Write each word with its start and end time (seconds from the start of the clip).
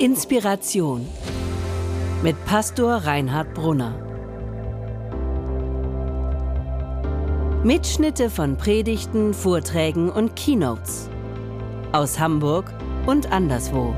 Inspiration 0.00 1.08
mit 2.22 2.36
Pastor 2.44 2.98
Reinhard 2.98 3.52
Brunner. 3.52 3.94
Mitschnitte 7.64 8.30
von 8.30 8.56
Predigten, 8.56 9.34
Vorträgen 9.34 10.08
und 10.08 10.36
Keynotes 10.36 11.10
aus 11.90 12.20
Hamburg 12.20 12.72
und 13.06 13.32
anderswo. 13.32 13.96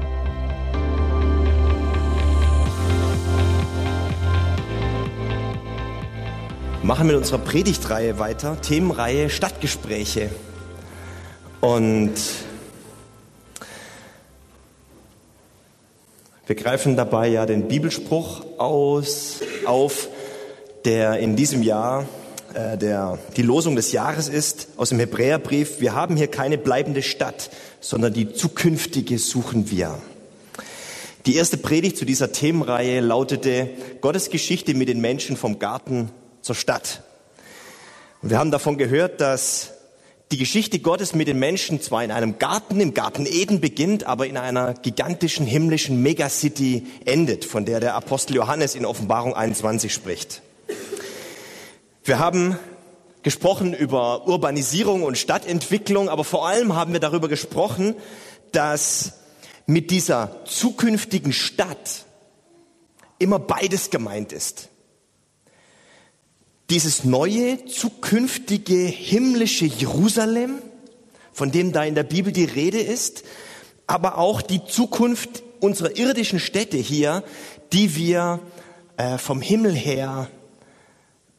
machen 6.82 7.08
mit 7.08 7.16
unserer 7.16 7.38
Predigtreihe 7.38 8.18
weiter, 8.18 8.58
Themenreihe 8.62 9.28
Stadtgespräche. 9.28 10.30
Und 11.60 12.14
wir 16.50 16.56
greifen 16.56 16.96
dabei 16.96 17.28
ja 17.28 17.46
den 17.46 17.68
Bibelspruch 17.68 18.44
aus, 18.58 19.38
auf, 19.66 20.08
der 20.84 21.20
in 21.20 21.36
diesem 21.36 21.62
Jahr 21.62 22.08
äh, 22.54 22.76
der, 22.76 23.20
die 23.36 23.42
Losung 23.42 23.76
des 23.76 23.92
Jahres 23.92 24.28
ist, 24.28 24.66
aus 24.76 24.88
dem 24.88 24.98
Hebräerbrief. 24.98 25.78
Wir 25.78 25.94
haben 25.94 26.16
hier 26.16 26.26
keine 26.26 26.58
bleibende 26.58 27.02
Stadt, 27.02 27.50
sondern 27.78 28.14
die 28.14 28.32
zukünftige 28.32 29.20
suchen 29.20 29.70
wir. 29.70 29.96
Die 31.24 31.36
erste 31.36 31.56
Predigt 31.56 31.96
zu 31.96 32.04
dieser 32.04 32.32
Themenreihe 32.32 32.98
lautete 32.98 33.70
Gottes 34.00 34.28
Geschichte 34.28 34.74
mit 34.74 34.88
den 34.88 35.00
Menschen 35.00 35.36
vom 35.36 35.60
Garten 35.60 36.10
zur 36.42 36.56
Stadt. 36.56 37.04
Und 38.22 38.30
wir 38.30 38.40
haben 38.40 38.50
davon 38.50 38.76
gehört, 38.76 39.20
dass 39.20 39.70
die 40.30 40.36
Geschichte 40.36 40.78
Gottes 40.78 41.14
mit 41.14 41.26
den 41.26 41.40
Menschen 41.40 41.80
zwar 41.80 42.04
in 42.04 42.12
einem 42.12 42.38
Garten, 42.38 42.80
im 42.80 42.94
Garten 42.94 43.26
Eden 43.26 43.60
beginnt, 43.60 44.04
aber 44.04 44.28
in 44.28 44.36
einer 44.36 44.74
gigantischen 44.74 45.44
himmlischen 45.44 46.02
Megacity 46.02 46.86
endet, 47.04 47.44
von 47.44 47.64
der 47.64 47.80
der 47.80 47.94
Apostel 47.96 48.36
Johannes 48.36 48.76
in 48.76 48.86
Offenbarung 48.86 49.34
21 49.34 49.92
spricht. 49.92 50.42
Wir 52.04 52.20
haben 52.20 52.56
gesprochen 53.22 53.74
über 53.74 54.28
Urbanisierung 54.28 55.02
und 55.02 55.18
Stadtentwicklung, 55.18 56.08
aber 56.08 56.22
vor 56.22 56.46
allem 56.46 56.76
haben 56.76 56.92
wir 56.92 57.00
darüber 57.00 57.28
gesprochen, 57.28 57.96
dass 58.52 59.14
mit 59.66 59.90
dieser 59.90 60.44
zukünftigen 60.44 61.32
Stadt 61.32 62.04
immer 63.18 63.40
beides 63.40 63.90
gemeint 63.90 64.32
ist 64.32 64.70
dieses 66.70 67.04
neue, 67.04 67.64
zukünftige, 67.66 68.86
himmlische 68.86 69.66
Jerusalem, 69.66 70.62
von 71.32 71.50
dem 71.50 71.72
da 71.72 71.84
in 71.84 71.94
der 71.96 72.04
Bibel 72.04 72.32
die 72.32 72.44
Rede 72.44 72.80
ist, 72.80 73.24
aber 73.86 74.18
auch 74.18 74.40
die 74.40 74.64
Zukunft 74.64 75.42
unserer 75.58 75.96
irdischen 75.96 76.38
Städte 76.38 76.76
hier, 76.76 77.24
die 77.72 77.96
wir 77.96 78.40
äh, 78.96 79.18
vom 79.18 79.40
Himmel 79.40 79.74
her 79.74 80.28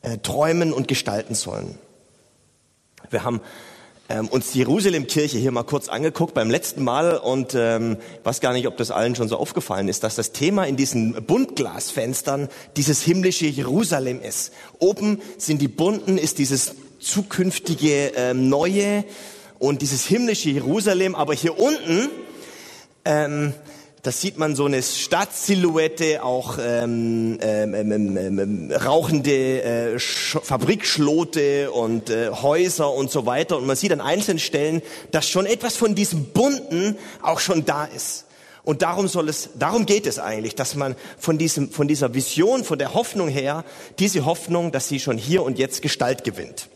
äh, 0.01 0.17
träumen 0.17 0.73
und 0.73 0.87
gestalten 0.87 1.33
sollen. 1.33 1.77
Wir 3.09 3.23
haben 3.23 3.41
ähm, 4.11 4.27
uns 4.27 4.51
die 4.51 4.59
Jerusalemkirche 4.59 5.37
hier 5.37 5.51
mal 5.51 5.63
kurz 5.63 5.87
angeguckt 5.87 6.33
beim 6.33 6.49
letzten 6.49 6.83
Mal 6.83 7.17
und 7.17 7.55
ähm, 7.55 7.97
weiß 8.23 8.41
gar 8.41 8.53
nicht, 8.53 8.67
ob 8.67 8.77
das 8.77 8.91
allen 8.91 9.15
schon 9.15 9.29
so 9.29 9.37
aufgefallen 9.37 9.87
ist, 9.87 10.03
dass 10.03 10.15
das 10.15 10.31
Thema 10.31 10.65
in 10.65 10.75
diesen 10.75 11.13
Buntglasfenstern 11.25 12.49
dieses 12.77 13.01
himmlische 13.01 13.47
Jerusalem 13.47 14.21
ist. 14.21 14.51
Oben 14.79 15.21
sind 15.37 15.61
die 15.61 15.67
bunten, 15.67 16.17
ist 16.17 16.39
dieses 16.39 16.75
zukünftige 16.99 18.11
ähm, 18.15 18.49
neue 18.49 19.05
und 19.59 19.81
dieses 19.81 20.05
himmlische 20.05 20.49
Jerusalem, 20.49 21.15
aber 21.15 21.33
hier 21.33 21.57
unten 21.57 22.09
ähm, 23.05 23.53
da 24.03 24.11
sieht 24.11 24.39
man 24.39 24.55
so 24.55 24.65
eine 24.65 24.81
Stadtsilhouette, 24.81 26.23
auch 26.23 26.57
ähm, 26.59 27.37
ähm, 27.41 27.73
ähm, 27.75 28.17
ähm, 28.17 28.71
rauchende 28.71 29.61
äh, 29.61 29.99
Fabrikschlote 29.99 31.71
und 31.71 32.09
äh, 32.09 32.31
Häuser 32.31 32.91
und 32.91 33.11
so 33.11 33.27
weiter. 33.27 33.57
Und 33.57 33.67
man 33.67 33.75
sieht 33.75 33.91
an 33.91 34.01
einzelnen 34.01 34.39
Stellen, 34.39 34.81
dass 35.11 35.29
schon 35.29 35.45
etwas 35.45 35.77
von 35.77 35.93
diesem 35.93 36.25
Bunten 36.25 36.97
auch 37.21 37.39
schon 37.39 37.63
da 37.63 37.85
ist. 37.85 38.25
Und 38.63 38.81
darum 38.81 39.07
soll 39.07 39.29
es, 39.29 39.49
darum 39.59 39.85
geht 39.85 40.07
es 40.07 40.17
eigentlich, 40.17 40.55
dass 40.55 40.73
man 40.75 40.95
von 41.19 41.37
diesem, 41.37 41.69
von 41.69 41.87
dieser 41.87 42.15
Vision, 42.15 42.63
von 42.63 42.79
der 42.79 42.95
Hoffnung 42.95 43.27
her, 43.27 43.65
diese 43.99 44.25
Hoffnung, 44.25 44.71
dass 44.71 44.87
sie 44.87 44.99
schon 44.99 45.17
hier 45.17 45.43
und 45.43 45.59
jetzt 45.59 45.83
Gestalt 45.83 46.23
gewinnt. 46.23 46.69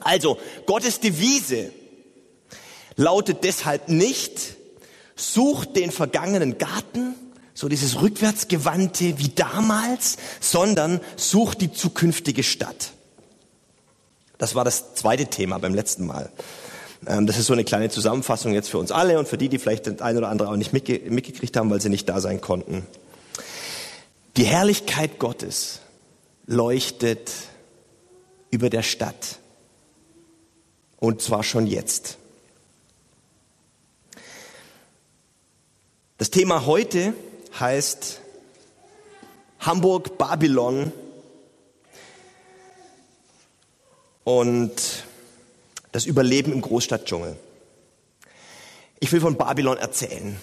Also, 0.00 0.38
Gottes 0.66 1.00
Devise 1.00 1.72
lautet 2.94 3.42
deshalb 3.42 3.88
nicht, 3.88 4.57
sucht 5.18 5.76
den 5.76 5.90
vergangenen 5.90 6.58
Garten, 6.58 7.14
so 7.52 7.68
dieses 7.68 8.00
rückwärtsgewandte 8.00 9.18
wie 9.18 9.30
damals, 9.30 10.16
sondern 10.40 11.00
sucht 11.16 11.60
die 11.60 11.72
zukünftige 11.72 12.42
Stadt. 12.42 12.92
Das 14.38 14.54
war 14.54 14.64
das 14.64 14.94
zweite 14.94 15.26
Thema 15.26 15.58
beim 15.58 15.74
letzten 15.74 16.06
Mal. 16.06 16.30
Ähm, 17.06 17.26
das 17.26 17.36
ist 17.36 17.46
so 17.46 17.52
eine 17.52 17.64
kleine 17.64 17.90
Zusammenfassung 17.90 18.54
jetzt 18.54 18.70
für 18.70 18.78
uns 18.78 18.92
alle 18.92 19.18
und 19.18 19.28
für 19.28 19.38
die, 19.38 19.48
die 19.48 19.58
vielleicht 19.58 19.86
das 19.88 20.00
ein 20.00 20.16
oder 20.16 20.28
andere 20.28 20.50
auch 20.50 20.56
nicht 20.56 20.72
mitgekriegt 20.72 21.56
haben, 21.56 21.70
weil 21.70 21.80
sie 21.80 21.90
nicht 21.90 22.08
da 22.08 22.20
sein 22.20 22.40
konnten. 22.40 22.86
Die 24.36 24.44
Herrlichkeit 24.44 25.18
Gottes 25.18 25.80
leuchtet 26.46 27.32
über 28.50 28.70
der 28.70 28.82
Stadt. 28.84 29.38
Und 31.00 31.22
zwar 31.22 31.42
schon 31.42 31.66
jetzt. 31.66 32.18
Das 36.18 36.30
Thema 36.30 36.66
heute 36.66 37.14
heißt 37.60 38.20
Hamburg 39.60 40.18
Babylon 40.18 40.90
und 44.24 44.72
das 45.92 46.06
Überleben 46.06 46.52
im 46.52 46.60
Großstadtdschungel. 46.60 47.36
Ich 48.98 49.12
will 49.12 49.20
von 49.20 49.36
Babylon 49.36 49.76
erzählen. 49.76 50.40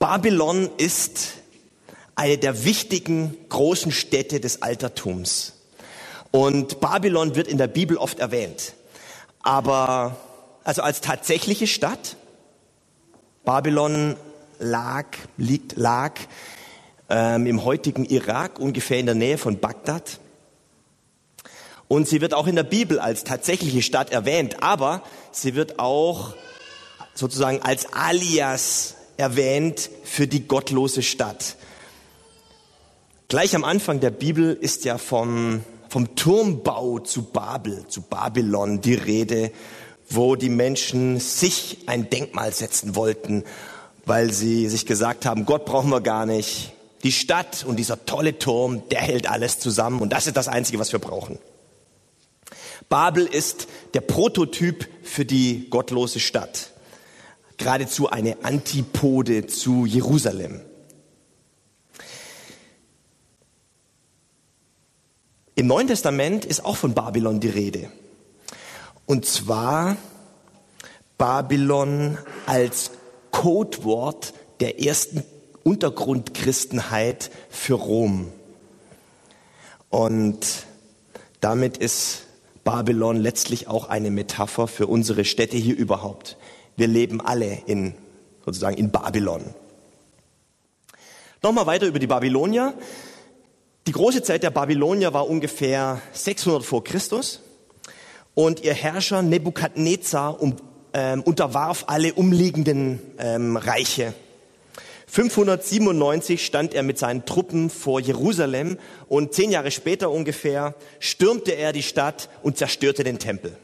Babylon 0.00 0.68
ist 0.78 1.34
eine 2.16 2.36
der 2.36 2.64
wichtigen 2.64 3.36
großen 3.50 3.92
Städte 3.92 4.40
des 4.40 4.62
Altertums. 4.62 5.52
Und 6.32 6.80
Babylon 6.80 7.36
wird 7.36 7.46
in 7.46 7.58
der 7.58 7.68
Bibel 7.68 7.98
oft 7.98 8.18
erwähnt. 8.18 8.74
Aber 9.44 10.16
also 10.64 10.82
als 10.82 11.00
tatsächliche 11.00 11.68
Stadt, 11.68 12.16
Babylon 13.44 14.16
lag, 14.64 15.06
liegt, 15.36 15.76
lag 15.76 16.14
ähm, 17.08 17.46
im 17.46 17.64
heutigen 17.64 18.04
Irak, 18.04 18.58
ungefähr 18.58 18.98
in 18.98 19.06
der 19.06 19.14
Nähe 19.14 19.38
von 19.38 19.60
Bagdad. 19.60 20.18
Und 21.86 22.08
sie 22.08 22.20
wird 22.20 22.34
auch 22.34 22.46
in 22.46 22.56
der 22.56 22.64
Bibel 22.64 22.98
als 22.98 23.24
tatsächliche 23.24 23.82
Stadt 23.82 24.10
erwähnt, 24.10 24.62
aber 24.62 25.02
sie 25.30 25.54
wird 25.54 25.78
auch 25.78 26.34
sozusagen 27.14 27.60
als 27.62 27.92
Alias 27.92 28.94
erwähnt 29.16 29.90
für 30.02 30.26
die 30.26 30.48
gottlose 30.48 31.02
Stadt. 31.02 31.56
Gleich 33.28 33.54
am 33.54 33.64
Anfang 33.64 34.00
der 34.00 34.10
Bibel 34.10 34.54
ist 34.54 34.84
ja 34.84 34.98
vom, 34.98 35.62
vom 35.88 36.16
Turmbau 36.16 36.98
zu 36.98 37.22
Babel, 37.22 37.86
zu 37.88 38.02
Babylon 38.02 38.80
die 38.80 38.94
Rede, 38.94 39.52
wo 40.08 40.36
die 40.36 40.48
Menschen 40.48 41.20
sich 41.20 41.78
ein 41.86 42.10
Denkmal 42.10 42.52
setzen 42.52 42.96
wollten 42.96 43.44
weil 44.06 44.32
sie 44.32 44.68
sich 44.68 44.86
gesagt 44.86 45.26
haben, 45.26 45.46
Gott 45.46 45.64
brauchen 45.64 45.90
wir 45.90 46.00
gar 46.00 46.26
nicht. 46.26 46.72
Die 47.02 47.12
Stadt 47.12 47.64
und 47.66 47.76
dieser 47.76 48.06
tolle 48.06 48.38
Turm, 48.38 48.88
der 48.88 49.00
hält 49.00 49.28
alles 49.28 49.58
zusammen 49.58 50.00
und 50.00 50.10
das 50.12 50.26
ist 50.26 50.36
das 50.36 50.48
Einzige, 50.48 50.78
was 50.78 50.92
wir 50.92 50.98
brauchen. 50.98 51.38
Babel 52.88 53.26
ist 53.26 53.66
der 53.94 54.00
Prototyp 54.00 54.88
für 55.02 55.24
die 55.24 55.68
gottlose 55.70 56.20
Stadt. 56.20 56.70
Geradezu 57.56 58.08
eine 58.08 58.44
Antipode 58.44 59.46
zu 59.46 59.86
Jerusalem. 59.86 60.60
Im 65.56 65.68
Neuen 65.68 65.86
Testament 65.86 66.44
ist 66.44 66.64
auch 66.64 66.76
von 66.76 66.94
Babylon 66.94 67.38
die 67.38 67.48
Rede. 67.48 67.90
Und 69.06 69.24
zwar 69.24 69.96
Babylon 71.16 72.18
als 72.46 72.90
Codewort 73.34 74.32
der 74.60 74.80
ersten 74.80 75.24
Untergrundchristenheit 75.64 77.32
für 77.50 77.74
Rom. 77.74 78.30
Und 79.90 80.38
damit 81.40 81.76
ist 81.76 82.22
Babylon 82.62 83.16
letztlich 83.16 83.66
auch 83.66 83.88
eine 83.88 84.12
Metapher 84.12 84.68
für 84.68 84.86
unsere 84.86 85.24
Städte 85.24 85.56
hier 85.56 85.76
überhaupt. 85.76 86.36
Wir 86.76 86.86
leben 86.86 87.20
alle 87.20 87.58
in, 87.66 87.94
sozusagen 88.44 88.76
in 88.76 88.92
Babylon. 88.92 89.42
Nochmal 91.42 91.66
weiter 91.66 91.86
über 91.86 91.98
die 91.98 92.06
Babylonier. 92.06 92.72
Die 93.88 93.92
große 93.92 94.22
Zeit 94.22 94.44
der 94.44 94.50
Babylonier 94.50 95.12
war 95.12 95.28
ungefähr 95.28 96.00
600 96.12 96.64
vor 96.64 96.84
Christus 96.84 97.40
und 98.34 98.62
ihr 98.62 98.74
Herrscher 98.74 99.22
Nebukadnezar 99.22 100.40
um 100.40 100.54
ähm, 100.94 101.22
unterwarf 101.22 101.84
alle 101.88 102.14
umliegenden 102.14 103.00
ähm, 103.18 103.56
Reiche. 103.56 104.14
597 105.08 106.44
stand 106.44 106.74
er 106.74 106.82
mit 106.82 106.98
seinen 106.98 107.24
Truppen 107.24 107.70
vor 107.70 108.00
Jerusalem 108.00 108.78
und 109.08 109.32
zehn 109.34 109.50
Jahre 109.50 109.70
später 109.70 110.10
ungefähr 110.10 110.74
stürmte 110.98 111.52
er 111.52 111.72
die 111.72 111.82
Stadt 111.82 112.28
und 112.42 112.56
zerstörte 112.56 113.04
den 113.04 113.18
Tempel. 113.18 113.56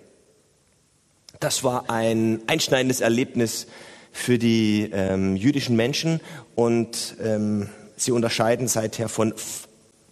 Das 1.40 1.64
war 1.64 1.88
ein 1.88 2.42
einschneidendes 2.46 3.00
Erlebnis 3.00 3.66
für 4.12 4.38
die 4.38 4.90
ähm, 4.92 5.36
jüdischen 5.36 5.74
Menschen 5.74 6.20
und 6.54 7.16
ähm, 7.22 7.68
sie 7.96 8.12
unterscheiden 8.12 8.68
seither 8.68 9.08
von 9.08 9.34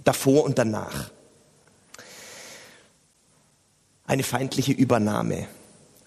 davor 0.05 0.45
und 0.45 0.59
danach. 0.59 1.11
Eine 4.07 4.23
feindliche 4.23 4.73
Übernahme. 4.73 5.49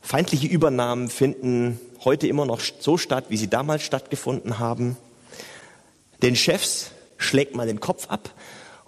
Feindliche 0.01 0.48
Übernahmen 0.48 1.09
finden 1.09 1.80
heute 2.03 2.27
immer 2.27 2.45
noch 2.45 2.59
so 2.80 2.98
statt, 2.98 3.25
wie 3.30 3.38
sie 3.38 3.50
damals 3.50 3.83
stattgefunden 3.83 4.59
haben. 4.59 4.98
Den 6.21 6.36
Chefs 6.36 6.92
schlägt 7.18 7.56
man 7.56 7.68
den 7.68 7.80
Kopf 7.80 8.07
ab 8.07 8.33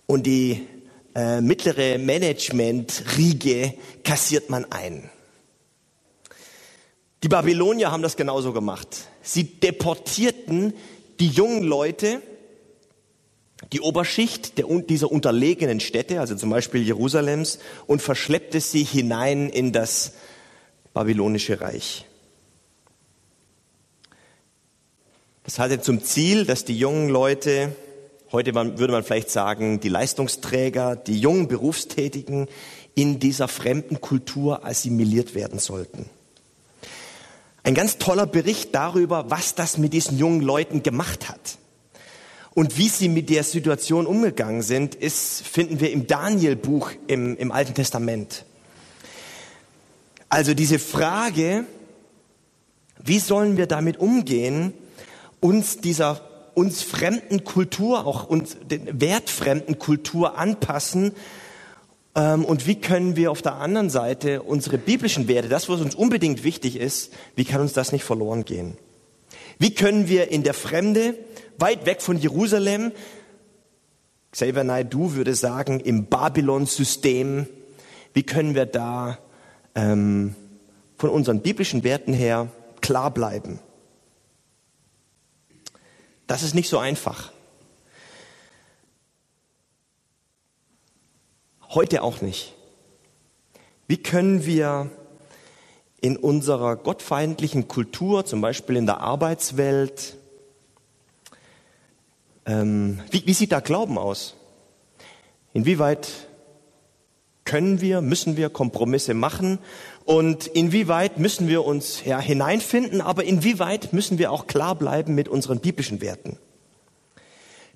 und 0.08 0.26
die 0.26 0.68
äh, 1.16 1.42
mittlere 1.42 2.00
Management-Riege 2.00 3.76
kassiert 4.04 4.50
man 4.50 4.66
ein. 4.72 5.10
Die 7.22 7.30
Babylonier 7.30 7.92
haben 7.92 8.04
das 8.04 8.18
genauso 8.18 8.52
gemacht. 8.52 9.08
Sie 9.22 9.46
deportierten 9.46 10.74
die 11.20 11.30
jungen 11.30 11.64
Leute, 11.64 12.22
die 13.72 13.80
Oberschicht 13.80 14.58
der, 14.58 14.66
dieser 14.82 15.12
unterlegenen 15.12 15.80
Städte, 15.80 16.20
also 16.20 16.36
zum 16.36 16.50
Beispiel 16.50 16.82
Jerusalems, 16.82 17.60
und 17.88 18.02
verschleppte 18.02 18.60
sie 18.60 18.84
hinein 18.84 19.50
in 19.50 19.72
das 19.72 20.14
babylonische 20.94 21.62
Reich. 21.62 22.06
Das 25.44 25.60
hatte 25.60 25.82
zum 25.82 26.04
Ziel, 26.04 26.46
dass 26.46 26.64
die 26.64 26.78
jungen 26.78 27.10
Leute, 27.10 27.76
heute 28.32 28.56
würde 28.56 28.94
man 28.94 29.04
vielleicht 29.04 29.30
sagen, 29.30 29.80
die 29.80 29.90
Leistungsträger, 29.90 30.96
die 30.96 31.20
jungen 31.20 31.48
Berufstätigen 31.48 32.48
in 32.96 33.20
dieser 33.20 33.48
fremden 33.48 34.00
Kultur 34.00 34.66
assimiliert 34.66 35.36
werden 35.36 35.60
sollten. 35.60 36.10
Ein 37.64 37.76
ganz 37.76 37.98
toller 37.98 38.26
Bericht 38.26 38.76
darüber, 38.76 39.30
was 39.30 39.56
das 39.56 39.78
mit 39.78 39.94
diesen 39.94 40.18
jungen 40.18 40.42
Leuten 40.42 40.84
gemacht 40.84 41.30
hat. 41.30 41.58
Und 42.54 42.78
wie 42.78 42.88
sie 42.88 43.10
mit 43.10 43.30
der 43.30 43.44
Situation 43.44 44.06
umgegangen 44.06 44.62
sind, 44.62 44.96
ist, 44.96 45.42
finden 45.42 45.80
wir 45.80 45.92
im 45.92 46.06
Daniel-Buch 46.06 46.92
im, 47.08 47.36
im 47.38 47.52
Alten 47.52 47.74
Testament. 47.74 48.46
Also 50.34 50.56
diese 50.56 50.80
Frage, 50.80 51.66
wie 53.04 53.20
sollen 53.20 53.56
wir 53.56 53.68
damit 53.68 54.00
umgehen, 54.00 54.74
uns 55.40 55.78
dieser 55.78 56.22
uns 56.56 56.82
fremden 56.82 57.44
Kultur, 57.44 58.08
auch 58.08 58.28
uns 58.30 58.58
den 58.68 59.00
wertfremden 59.00 59.78
Kultur 59.78 60.36
anpassen 60.36 61.12
ähm, 62.16 62.46
und 62.46 62.66
wie 62.66 62.82
können 62.82 63.16
wir 63.16 63.30
auf 63.30 63.44
der 63.44 63.58
anderen 63.58 63.92
Seite 63.92 64.42
unsere 64.42 64.80
biblischen 64.80 65.28
Werte, 65.28 65.50
das, 65.50 65.70
was 65.70 65.82
uns 65.82 65.94
unbedingt 65.94 66.44
wichtig 66.44 66.78
ist, 66.78 67.14
wie 67.36 67.46
kann 67.46 67.62
uns 67.62 67.74
das 67.74 67.92
nicht 67.92 68.04
verloren 68.04 68.44
gehen? 68.44 68.76
Wie 69.60 69.76
können 69.76 70.10
wir 70.10 70.32
in 70.32 70.42
der 70.42 70.56
Fremde, 70.56 71.16
weit 71.60 71.86
weg 71.86 72.02
von 72.02 72.18
Jerusalem, 72.18 72.92
Xavier 74.32 74.64
Naidoo 74.64 75.14
würde 75.14 75.36
sagen, 75.36 75.80
im 75.80 76.08
Babylon-System, 76.08 77.46
wie 78.16 78.24
können 78.24 78.56
wir 78.56 78.66
da 78.66 79.20
ähm, 79.76 80.36
von 80.98 81.10
unseren 81.10 81.42
biblischen 81.42 81.84
Werten 81.84 82.14
her 82.14 82.50
klar 82.82 83.12
bleiben? 83.12 83.60
Das 86.28 86.44
ist 86.44 86.56
nicht 86.56 86.70
so 86.70 86.80
einfach. 86.80 87.32
Heute 91.70 92.04
auch 92.04 92.22
nicht. 92.22 92.54
Wie 93.88 93.98
können 93.98 94.46
wir 94.46 94.90
in 96.02 96.18
unserer 96.18 96.76
gottfeindlichen 96.76 97.68
Kultur, 97.68 98.26
zum 98.26 98.42
Beispiel 98.42 98.76
in 98.76 98.86
der 98.86 99.00
Arbeitswelt, 99.00 100.18
ähm, 102.46 103.00
wie, 103.10 103.26
wie 103.26 103.34
sieht 103.34 103.52
da 103.52 103.60
Glauben 103.60 103.98
aus? 103.98 104.36
Inwieweit 105.54 106.10
können 107.54 107.82
wir, 107.82 108.02
müssen 108.02 108.36
wir 108.36 108.50
Kompromisse 108.50 109.14
machen 109.14 109.60
und 110.06 110.48
inwieweit 110.48 111.20
müssen 111.20 111.48
wir 111.48 111.64
uns 111.64 112.04
ja, 112.04 112.20
hineinfinden, 112.20 113.00
aber 113.00 113.26
inwieweit 113.26 113.94
müssen 113.94 114.18
wir 114.18 114.32
auch 114.32 114.48
klar 114.48 114.74
bleiben 114.74 115.14
mit 115.14 115.28
unseren 115.28 115.60
biblischen 115.60 116.02
Werten? 116.02 116.40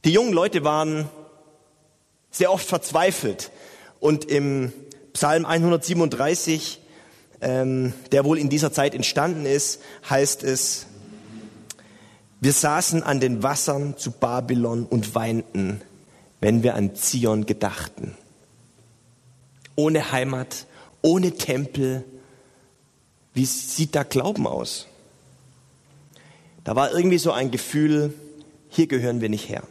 Die 0.04 0.10
jungen 0.10 0.34
Leute 0.34 0.64
waren 0.64 1.08
sehr 2.32 2.52
oft 2.52 2.68
verzweifelt 2.68 3.52
und 4.00 4.26
im 4.26 4.74
Psalm 5.14 5.46
137, 5.46 6.82
ähm, 7.42 7.94
der 8.12 8.26
wohl 8.26 8.40
in 8.40 8.50
dieser 8.50 8.74
Zeit 8.74 8.96
entstanden 8.96 9.46
ist, 9.46 9.80
heißt 10.10 10.42
es, 10.42 10.88
wir 12.42 12.54
saßen 12.54 13.04
an 13.04 13.20
den 13.20 13.44
Wassern 13.44 13.96
zu 13.96 14.10
Babylon 14.10 14.88
und 14.88 15.14
weinten, 15.14 15.82
wenn 16.42 16.64
wir 16.64 16.74
an 16.74 16.96
Zion 16.96 17.46
gedachten. 17.46 18.18
Ohne 19.78 20.12
Heimat, 20.12 20.66
ohne 21.02 21.32
Tempel. 21.32 22.04
Wie 23.34 23.46
sieht 23.46 23.96
da 23.96 24.04
Glauben 24.04 24.46
aus? 24.46 24.88
Da 26.66 26.76
war 26.76 26.92
irgendwie 26.92 27.18
so 27.18 27.32
ein 27.32 27.50
Gefühl, 27.50 28.14
hier 28.68 28.88
gehören 28.88 29.22
wir 29.22 29.30
nicht 29.30 29.48
her. 29.48 29.64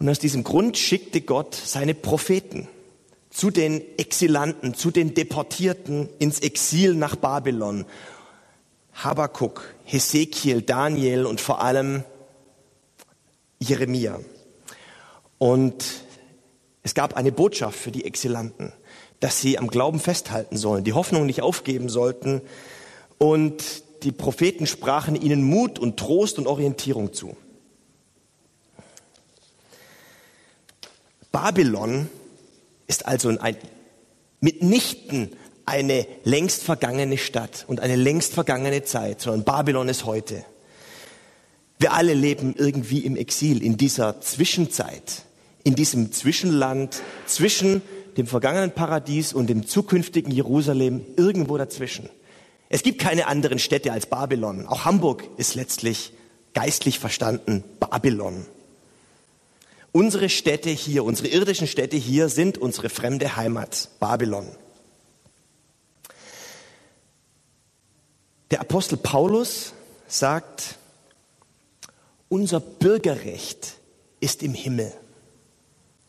Und 0.00 0.08
aus 0.08 0.18
diesem 0.18 0.42
Grund 0.42 0.76
schickte 0.76 1.20
Gott 1.20 1.54
seine 1.54 1.94
Propheten 1.94 2.66
zu 3.30 3.52
den 3.52 3.80
Exilanten, 3.96 4.74
zu 4.74 4.90
den 4.90 5.14
Deportierten 5.14 6.08
ins 6.18 6.40
Exil 6.40 6.94
nach 6.94 7.14
Babylon. 7.14 7.86
Habakuk, 8.94 9.74
Hesekiel, 9.84 10.62
Daniel 10.62 11.24
und 11.24 11.40
vor 11.40 11.62
allem 11.62 12.02
Jeremia. 13.60 14.18
Und 15.38 15.84
es 16.82 16.94
gab 16.94 17.16
eine 17.16 17.32
Botschaft 17.32 17.78
für 17.78 17.92
die 17.92 18.04
Exilanten, 18.04 18.72
dass 19.20 19.40
sie 19.40 19.58
am 19.58 19.68
Glauben 19.68 20.00
festhalten 20.00 20.56
sollen, 20.56 20.84
die 20.84 20.94
Hoffnung 20.94 21.26
nicht 21.26 21.42
aufgeben 21.42 21.88
sollten. 21.88 22.40
Und 23.18 23.62
die 24.02 24.12
Propheten 24.12 24.66
sprachen 24.66 25.14
ihnen 25.14 25.42
Mut 25.44 25.78
und 25.78 25.96
Trost 25.96 26.38
und 26.38 26.48
Orientierung 26.48 27.12
zu. 27.12 27.36
Babylon 31.30 32.08
ist 32.88 33.06
also 33.06 33.28
ein, 33.38 33.56
mitnichten 34.40 35.30
eine 35.64 36.06
längst 36.24 36.64
vergangene 36.64 37.16
Stadt 37.16 37.64
und 37.68 37.78
eine 37.78 37.96
längst 37.96 38.34
vergangene 38.34 38.82
Zeit, 38.82 39.20
sondern 39.20 39.44
Babylon 39.44 39.88
ist 39.88 40.04
heute. 40.04 40.44
Wir 41.78 41.92
alle 41.92 42.14
leben 42.14 42.54
irgendwie 42.56 43.00
im 43.00 43.16
Exil, 43.16 43.62
in 43.62 43.76
dieser 43.76 44.20
Zwischenzeit, 44.20 45.22
in 45.64 45.74
diesem 45.74 46.12
Zwischenland 46.12 47.02
zwischen 47.26 47.82
dem 48.16 48.26
vergangenen 48.26 48.72
Paradies 48.72 49.32
und 49.32 49.48
dem 49.48 49.66
zukünftigen 49.66 50.32
Jerusalem, 50.32 51.04
irgendwo 51.16 51.56
dazwischen. 51.56 52.08
Es 52.68 52.82
gibt 52.82 53.00
keine 53.00 53.26
anderen 53.26 53.58
Städte 53.58 53.92
als 53.92 54.06
Babylon. 54.06 54.66
Auch 54.66 54.84
Hamburg 54.84 55.24
ist 55.36 55.54
letztlich 55.54 56.12
geistlich 56.54 56.98
verstanden 56.98 57.64
Babylon. 57.80 58.46
Unsere 59.92 60.30
Städte 60.30 60.70
hier, 60.70 61.04
unsere 61.04 61.28
irdischen 61.28 61.66
Städte 61.66 61.96
hier 61.96 62.30
sind 62.30 62.56
unsere 62.56 62.88
fremde 62.88 63.36
Heimat, 63.36 63.90
Babylon. 64.00 64.46
Der 68.50 68.60
Apostel 68.60 68.96
Paulus 68.96 69.74
sagt, 70.08 70.76
unser 72.28 72.60
Bürgerrecht 72.60 73.74
ist 74.20 74.42
im 74.42 74.54
Himmel. 74.54 74.92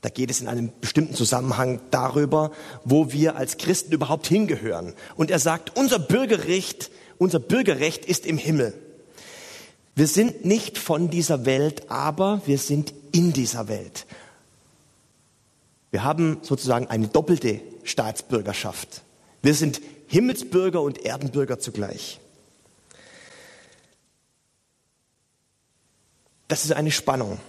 Da 0.03 0.09
geht 0.09 0.29
es 0.29 0.41
in 0.41 0.49
einem 0.49 0.69
bestimmten 0.81 1.15
Zusammenhang 1.15 1.79
darüber, 1.89 2.51
wo 2.83 3.13
wir 3.13 3.37
als 3.37 3.55
Christen 3.55 3.93
überhaupt 3.93 4.27
hingehören. 4.27 4.93
Und 5.15 5.31
er 5.31 5.39
sagt, 5.39 5.77
unser 5.77 5.97
Bürgerrecht, 5.97 6.91
unser 7.17 7.39
Bürgerrecht 7.39 8.03
ist 8.05 8.25
im 8.25 8.37
Himmel. 8.37 8.73
Wir 9.95 10.07
sind 10.07 10.43
nicht 10.43 10.77
von 10.77 11.09
dieser 11.09 11.45
Welt, 11.45 11.89
aber 11.89 12.41
wir 12.45 12.57
sind 12.57 12.93
in 13.13 13.31
dieser 13.31 13.69
Welt. 13.69 14.05
Wir 15.91 16.03
haben 16.03 16.39
sozusagen 16.41 16.87
eine 16.87 17.07
doppelte 17.07 17.61
Staatsbürgerschaft. 17.85 19.03
Wir 19.41 19.53
sind 19.53 19.79
Himmelsbürger 20.07 20.81
und 20.81 21.05
Erdenbürger 21.05 21.59
zugleich. 21.59 22.19
Das 26.49 26.65
ist 26.65 26.73
eine 26.73 26.91
Spannung. 26.91 27.39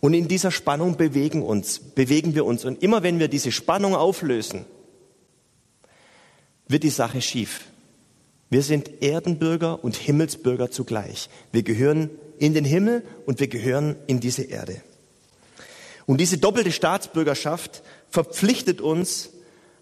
Und 0.00 0.14
in 0.14 0.28
dieser 0.28 0.50
Spannung 0.50 0.96
bewegen 0.96 1.42
uns, 1.42 1.80
bewegen 1.80 2.34
wir 2.34 2.44
uns. 2.44 2.64
Und 2.64 2.82
immer 2.82 3.02
wenn 3.02 3.18
wir 3.18 3.28
diese 3.28 3.50
Spannung 3.50 3.96
auflösen, 3.96 4.64
wird 6.68 6.84
die 6.84 6.90
Sache 6.90 7.20
schief. 7.20 7.64
Wir 8.50 8.62
sind 8.62 9.02
Erdenbürger 9.02 9.82
und 9.82 9.96
Himmelsbürger 9.96 10.70
zugleich. 10.70 11.28
Wir 11.52 11.62
gehören 11.62 12.10
in 12.38 12.54
den 12.54 12.64
Himmel 12.64 13.04
und 13.26 13.40
wir 13.40 13.48
gehören 13.48 13.96
in 14.06 14.20
diese 14.20 14.42
Erde. 14.44 14.80
Und 16.06 16.20
diese 16.20 16.38
doppelte 16.38 16.72
Staatsbürgerschaft 16.72 17.82
verpflichtet 18.08 18.80
uns, 18.80 19.30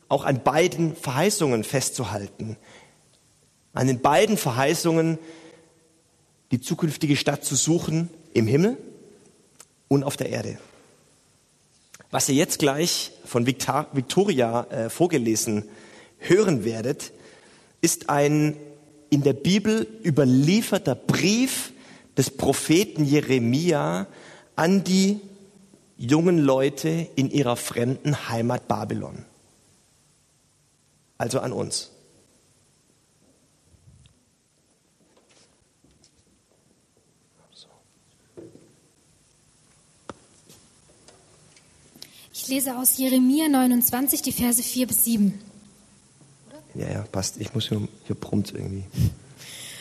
auch 0.08 0.24
an 0.24 0.42
beiden 0.42 0.96
Verheißungen 0.96 1.64
festzuhalten. 1.64 2.56
An 3.72 3.88
den 3.88 4.00
beiden 4.00 4.36
Verheißungen, 4.36 5.18
die 6.52 6.60
zukünftige 6.60 7.16
Stadt 7.16 7.44
zu 7.44 7.56
suchen 7.56 8.08
im 8.32 8.46
Himmel 8.46 8.78
und 9.88 10.04
auf 10.04 10.16
der 10.16 10.30
Erde. 10.30 10.58
Was 12.10 12.28
ihr 12.28 12.34
jetzt 12.34 12.58
gleich 12.58 13.12
von 13.24 13.46
Victoria 13.46 14.64
äh, 14.64 14.90
vorgelesen 14.90 15.64
hören 16.18 16.64
werdet, 16.64 17.12
ist 17.80 18.08
ein 18.08 18.56
in 19.10 19.22
der 19.22 19.32
Bibel 19.32 19.86
überlieferter 20.04 20.94
Brief 20.94 21.72
des 22.16 22.30
Propheten 22.30 23.04
Jeremia 23.04 24.06
an 24.56 24.84
die 24.84 25.20
jungen 25.96 26.38
Leute 26.38 27.08
in 27.14 27.30
ihrer 27.30 27.56
fremden 27.56 28.28
Heimat 28.28 28.68
Babylon. 28.68 29.24
Also 31.18 31.40
an 31.40 31.52
uns. 31.52 31.92
Ich 42.46 42.52
lese 42.52 42.78
aus 42.78 42.96
Jeremia 42.96 43.48
29 43.48 44.22
die 44.22 44.30
Verse 44.30 44.62
4 44.62 44.86
bis 44.86 45.04
7. 45.04 45.36
Ja, 46.76 46.88
ja, 46.88 47.02
passt. 47.10 47.40
Ich 47.40 47.52
muss 47.52 47.68
hier, 47.68 47.88
hier 48.06 48.14
brummt 48.14 48.52
irgendwie. 48.54 48.84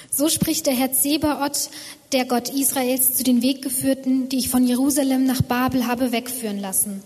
So 0.10 0.29
spricht 0.29 0.65
der 0.65 0.74
Herr 0.74 0.91
Zebaoth, 0.91 1.69
der 2.12 2.25
Gott 2.25 2.50
Israels, 2.50 3.13
zu 3.13 3.24
den 3.24 3.43
Weggeführten, 3.43 4.29
die 4.29 4.39
ich 4.39 4.50
von 4.50 4.65
Jerusalem 4.65 5.27
nach 5.27 5.43
Babel 5.43 5.86
habe 5.86 6.12
wegführen 6.12 6.60
lassen. 6.60 7.03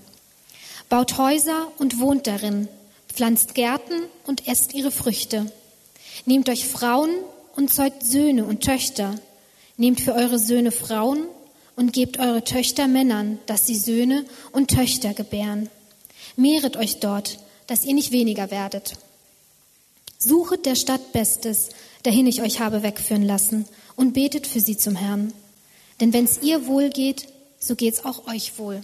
Baut 0.87 1.17
Häuser 1.17 1.67
und 1.77 1.99
wohnt 1.99 2.27
darin, 2.27 2.69
pflanzt 3.13 3.53
Gärten 3.53 4.03
und 4.25 4.47
esst 4.47 4.73
ihre 4.73 4.91
Früchte. 4.91 5.51
Nehmt 6.25 6.47
euch 6.47 6.69
Frauen 6.69 7.09
und 7.57 7.73
zeugt 7.73 8.05
Söhne 8.05 8.45
und 8.45 8.63
Töchter. 8.63 9.19
Nehmt 9.75 9.99
für 9.99 10.13
eure 10.13 10.39
Söhne 10.39 10.71
Frauen 10.71 11.25
und 11.79 11.93
gebt 11.93 12.19
eure 12.19 12.43
Töchter 12.43 12.89
Männern, 12.89 13.39
dass 13.45 13.65
sie 13.65 13.77
Söhne 13.77 14.25
und 14.51 14.69
Töchter 14.69 15.13
gebären. 15.13 15.69
Mehret 16.35 16.75
euch 16.75 16.99
dort, 16.99 17.39
dass 17.67 17.85
ihr 17.85 17.93
nicht 17.93 18.11
weniger 18.11 18.51
werdet. 18.51 18.97
Suchet 20.17 20.65
der 20.65 20.75
Stadt 20.75 21.13
Bestes, 21.13 21.69
dahin 22.03 22.27
ich 22.27 22.41
euch 22.41 22.59
habe 22.59 22.83
wegführen 22.83 23.23
lassen, 23.23 23.65
und 23.95 24.11
betet 24.11 24.45
für 24.45 24.59
sie 24.59 24.75
zum 24.75 24.97
Herrn. 24.97 25.33
Denn 26.01 26.11
wenn 26.11 26.25
es 26.25 26.41
ihr 26.41 26.67
wohl 26.67 26.89
geht, 26.89 27.29
so 27.59 27.77
geht's 27.77 28.03
auch 28.03 28.27
euch 28.27 28.57
wohl. 28.57 28.83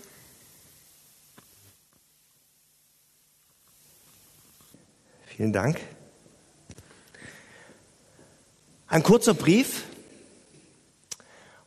Vielen 5.35 5.51
Dank. 5.51 5.81
Ein 8.87 9.03
kurzer 9.03 9.33
Brief 9.33 9.83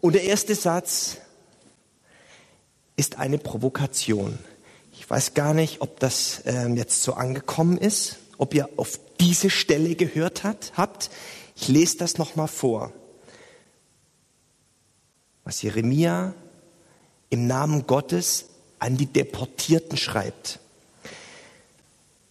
und 0.01 0.15
der 0.15 0.25
erste 0.25 0.55
Satz 0.55 1.19
ist 2.97 3.19
eine 3.19 3.39
Provokation. 3.39 4.39
Ich 4.93 5.09
weiß 5.09 5.35
gar 5.35 5.55
nicht, 5.55 5.81
ob 5.81 6.01
das 6.01 6.41
äh, 6.47 6.69
jetzt 6.69 7.03
so 7.03 7.15
angekommen 7.15 7.79
ist 7.79 8.19
ob 8.39 8.55
ihr 8.55 8.71
auf 8.77 8.99
diese 9.21 9.51
Stelle 9.51 9.97
gehört 9.97 10.45
hat, 10.45 10.73
habt. 10.77 11.11
Ich 11.57 11.69
lese 11.69 11.99
das 11.99 12.17
nochmal 12.17 12.49
vor. 12.49 12.93
Was 15.45 15.61
Jeremia 15.61 16.35
im 17.31 17.47
Namen 17.47 17.87
Gottes 17.87 18.47
an 18.79 18.97
die 18.97 19.07
Deportierten 19.07 19.99
schreibt. 19.99 20.61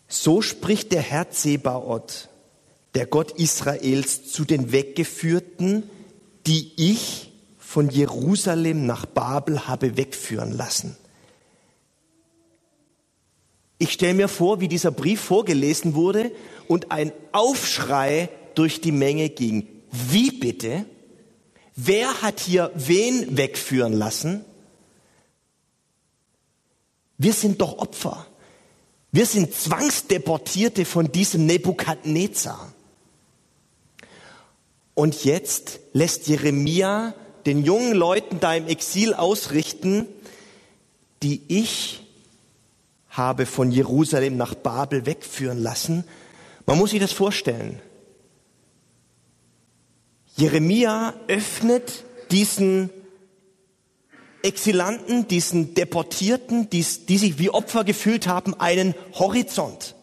So 0.08 0.42
spricht 0.42 0.94
der 0.94 1.02
Herr 1.02 1.30
Zebaoth, 1.30 2.30
der 2.96 3.06
Gott 3.06 3.32
Israels, 3.32 4.32
zu 4.32 4.46
den 4.46 4.72
Weggeführten, 4.72 5.90
die 6.48 6.72
ich 6.78 7.27
von 7.68 7.90
Jerusalem 7.90 8.86
nach 8.86 9.06
Babel 9.06 9.68
habe 9.68 9.98
wegführen 9.98 10.54
lassen. 10.54 10.96
Ich 13.78 13.92
stelle 13.92 14.14
mir 14.14 14.30
vor, 14.30 14.62
wie 14.62 14.70
dieser 14.70 14.90
Brief 14.90 15.20
vorgelesen 15.20 15.94
wurde 15.94 16.32
und 16.70 16.94
ein 16.94 17.12
Aufschrei 17.34 18.30
durch 18.56 18.80
die 18.80 18.94
Menge 18.94 19.28
ging. 19.28 19.68
Wie 19.92 20.32
bitte? 20.32 20.86
Wer 21.76 22.22
hat 22.22 22.40
hier 22.40 22.72
wen 22.74 23.36
wegführen 23.36 23.92
lassen? 23.92 24.46
Wir 27.18 27.34
sind 27.34 27.60
doch 27.60 27.80
Opfer. 27.80 28.28
Wir 29.12 29.26
sind 29.26 29.54
Zwangsdeportierte 29.54 30.86
von 30.86 31.12
diesem 31.12 31.46
Nebukadnezar. 31.46 32.72
Und 34.94 35.26
jetzt 35.26 35.82
lässt 35.92 36.28
Jeremia 36.28 37.14
den 37.48 37.64
jungen 37.64 37.94
Leuten 37.94 38.42
da 38.42 38.54
im 38.54 38.68
Exil 38.68 39.14
ausrichten, 39.14 40.06
die 41.24 41.42
ich 41.48 42.04
habe 43.10 43.46
von 43.46 43.72
Jerusalem 43.72 44.36
nach 44.36 44.54
Babel 44.54 45.06
wegführen 45.06 45.58
lassen. 45.58 46.04
Man 46.66 46.78
muss 46.78 46.92
sich 46.92 47.00
das 47.00 47.14
vorstellen. 47.14 47.82
Jeremia 50.36 51.16
öffnet 51.30 52.04
diesen 52.32 52.90
Exilanten, 54.44 55.28
diesen 55.28 55.74
Deportierten, 55.74 56.70
die, 56.70 56.86
die 57.08 57.18
sich 57.18 57.40
wie 57.40 57.50
Opfer 57.50 57.86
gefühlt 57.86 58.28
haben, 58.28 58.60
einen 58.60 58.94
Horizont. 59.14 59.96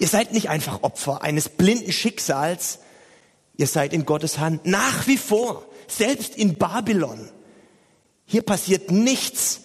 Ihr 0.00 0.08
seid 0.08 0.32
nicht 0.32 0.50
einfach 0.50 0.82
Opfer 0.82 1.22
eines 1.22 1.48
blinden 1.48 1.92
Schicksals, 1.92 2.80
ihr 3.58 3.66
seid 3.66 3.92
in 3.92 4.06
Gottes 4.06 4.38
Hand 4.38 4.64
nach 4.64 5.06
wie 5.06 5.18
vor, 5.18 5.66
selbst 5.86 6.34
in 6.36 6.54
Babylon. 6.54 7.28
Hier 8.24 8.42
passiert 8.42 8.90
nichts, 8.90 9.62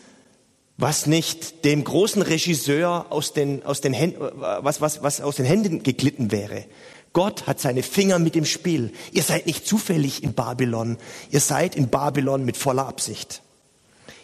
was 0.78 1.06
nicht 1.06 1.64
dem 1.64 1.84
großen 1.84 2.22
Regisseur 2.22 3.06
aus 3.10 3.32
den, 3.32 3.64
aus 3.64 3.80
den 3.80 3.94
Händen, 3.94 4.20
was, 4.20 4.82
was, 4.82 5.02
was 5.04 5.22
aus 5.22 5.38
den 5.38 5.46
Händen 5.46 5.84
geglitten 5.84 6.32
wäre. 6.32 6.66
Gott 7.14 7.46
hat 7.46 7.60
seine 7.60 7.84
Finger 7.84 8.18
mit 8.18 8.36
im 8.36 8.46
Spiel. 8.46 8.92
Ihr 9.12 9.22
seid 9.22 9.46
nicht 9.46 9.68
zufällig 9.68 10.24
in 10.24 10.34
Babylon. 10.34 10.98
Ihr 11.30 11.40
seid 11.40 11.76
in 11.76 11.90
Babylon 11.90 12.44
mit 12.44 12.58
voller 12.58 12.88
Absicht. 12.88 13.44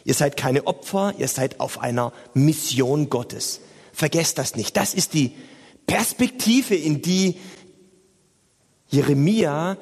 Ihr 0.04 0.16
seid 0.16 0.38
keine 0.38 0.66
Opfer, 0.66 1.14
ihr 1.20 1.28
seid 1.28 1.60
auf 1.60 1.82
einer 1.82 2.12
Mission 2.34 3.10
Gottes. 3.10 3.62
Vergesst 3.94 4.40
das 4.40 4.56
nicht. 4.56 4.76
Das 4.76 4.96
ist 4.96 5.14
die 5.14 5.34
Perspektive, 5.86 6.76
in 6.76 7.04
die 7.04 7.36
Jeremia 8.90 9.78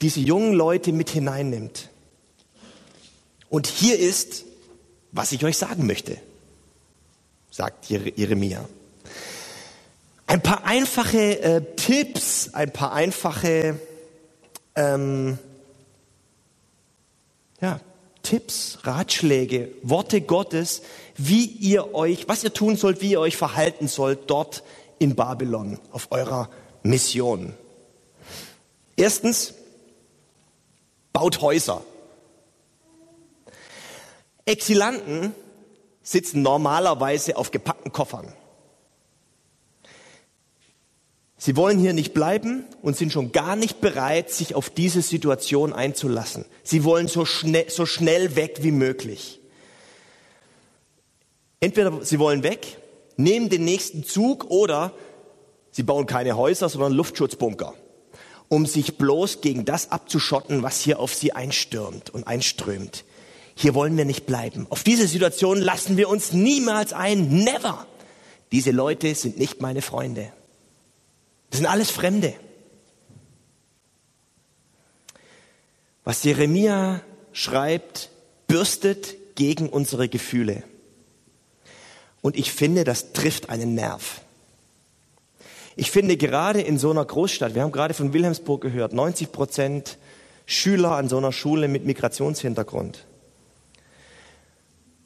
diese 0.00 0.20
jungen 0.20 0.54
Leute 0.54 0.92
mit 0.92 1.10
hineinnimmt. 1.10 1.88
Und 3.48 3.66
hier 3.66 3.98
ist 3.98 4.44
was 5.14 5.30
ich 5.30 5.44
euch 5.44 5.56
sagen 5.56 5.86
möchte, 5.86 6.18
sagt 7.50 7.86
Jeremia. 7.88 8.68
Ein 10.26 10.42
paar 10.42 10.64
einfache 10.64 11.40
äh, 11.40 11.62
Tipps, 11.76 12.52
ein 12.52 12.72
paar 12.72 12.92
einfache 12.92 13.78
ähm, 14.74 15.38
ja, 17.60 17.78
Tipps, 18.24 18.78
Ratschläge, 18.82 19.70
Worte 19.82 20.20
Gottes, 20.20 20.82
wie 21.16 21.44
ihr 21.44 21.94
euch, 21.94 22.26
was 22.26 22.42
ihr 22.42 22.52
tun 22.52 22.76
sollt, 22.76 23.00
wie 23.00 23.12
ihr 23.12 23.20
euch 23.20 23.36
verhalten 23.36 23.86
sollt 23.86 24.28
dort 24.28 24.64
in 24.98 25.14
Babylon 25.14 25.78
auf 25.92 26.10
eurer 26.10 26.50
Mission. 26.82 27.54
Erstens, 28.96 29.54
baut 31.12 31.40
Häuser. 31.40 31.82
Exilanten 34.44 35.34
sitzen 36.02 36.42
normalerweise 36.42 37.36
auf 37.36 37.50
gepackten 37.50 37.92
Koffern. 37.92 38.32
Sie 41.36 41.56
wollen 41.56 41.78
hier 41.78 41.92
nicht 41.92 42.14
bleiben 42.14 42.64
und 42.80 42.96
sind 42.96 43.12
schon 43.12 43.32
gar 43.32 43.54
nicht 43.54 43.80
bereit, 43.80 44.30
sich 44.30 44.54
auf 44.54 44.70
diese 44.70 45.02
Situation 45.02 45.72
einzulassen. 45.72 46.46
Sie 46.62 46.84
wollen 46.84 47.06
so 47.06 47.26
schnell, 47.26 47.68
so 47.68 47.84
schnell 47.84 48.34
weg 48.36 48.58
wie 48.62 48.70
möglich. 48.70 49.40
Entweder 51.60 52.02
sie 52.02 52.18
wollen 52.18 52.42
weg, 52.42 52.78
nehmen 53.16 53.48
den 53.48 53.64
nächsten 53.64 54.04
Zug 54.04 54.46
oder 54.50 54.92
sie 55.70 55.82
bauen 55.82 56.06
keine 56.06 56.36
Häuser, 56.36 56.68
sondern 56.68 56.92
Luftschutzbunker, 56.92 57.74
um 58.48 58.66
sich 58.66 58.98
bloß 58.98 59.40
gegen 59.40 59.64
das 59.64 59.90
abzuschotten, 59.90 60.62
was 60.62 60.80
hier 60.80 61.00
auf 61.00 61.14
sie 61.14 61.32
einstürmt 61.32 62.10
und 62.10 62.26
einströmt. 62.26 63.04
Hier 63.54 63.74
wollen 63.74 63.96
wir 63.96 64.04
nicht 64.04 64.26
bleiben. 64.26 64.66
Auf 64.70 64.82
diese 64.82 65.06
Situation 65.06 65.58
lassen 65.58 65.96
wir 65.96 66.08
uns 66.08 66.32
niemals 66.32 66.92
ein. 66.92 67.28
Never. 67.28 67.86
Diese 68.52 68.70
Leute 68.70 69.14
sind 69.14 69.38
nicht 69.38 69.60
meine 69.60 69.82
Freunde. 69.82 70.32
Das 71.50 71.58
sind 71.58 71.66
alles 71.66 71.90
Fremde. 71.90 72.34
Was 76.04 76.22
Jeremia 76.24 77.00
schreibt, 77.32 78.10
bürstet 78.46 79.36
gegen 79.36 79.68
unsere 79.68 80.08
Gefühle. 80.08 80.64
Und 82.20 82.36
ich 82.36 82.52
finde, 82.52 82.84
das 82.84 83.12
trifft 83.12 83.48
einen 83.50 83.74
Nerv. 83.74 84.20
Ich 85.76 85.90
finde 85.90 86.16
gerade 86.16 86.60
in 86.60 86.78
so 86.78 86.90
einer 86.90 87.04
Großstadt, 87.04 87.54
wir 87.54 87.62
haben 87.62 87.72
gerade 87.72 87.94
von 87.94 88.12
Wilhelmsburg 88.12 88.60
gehört, 88.60 88.92
90 88.92 89.32
Prozent 89.32 89.98
Schüler 90.46 90.92
an 90.92 91.08
so 91.08 91.18
einer 91.18 91.32
Schule 91.32 91.68
mit 91.68 91.84
Migrationshintergrund. 91.84 93.06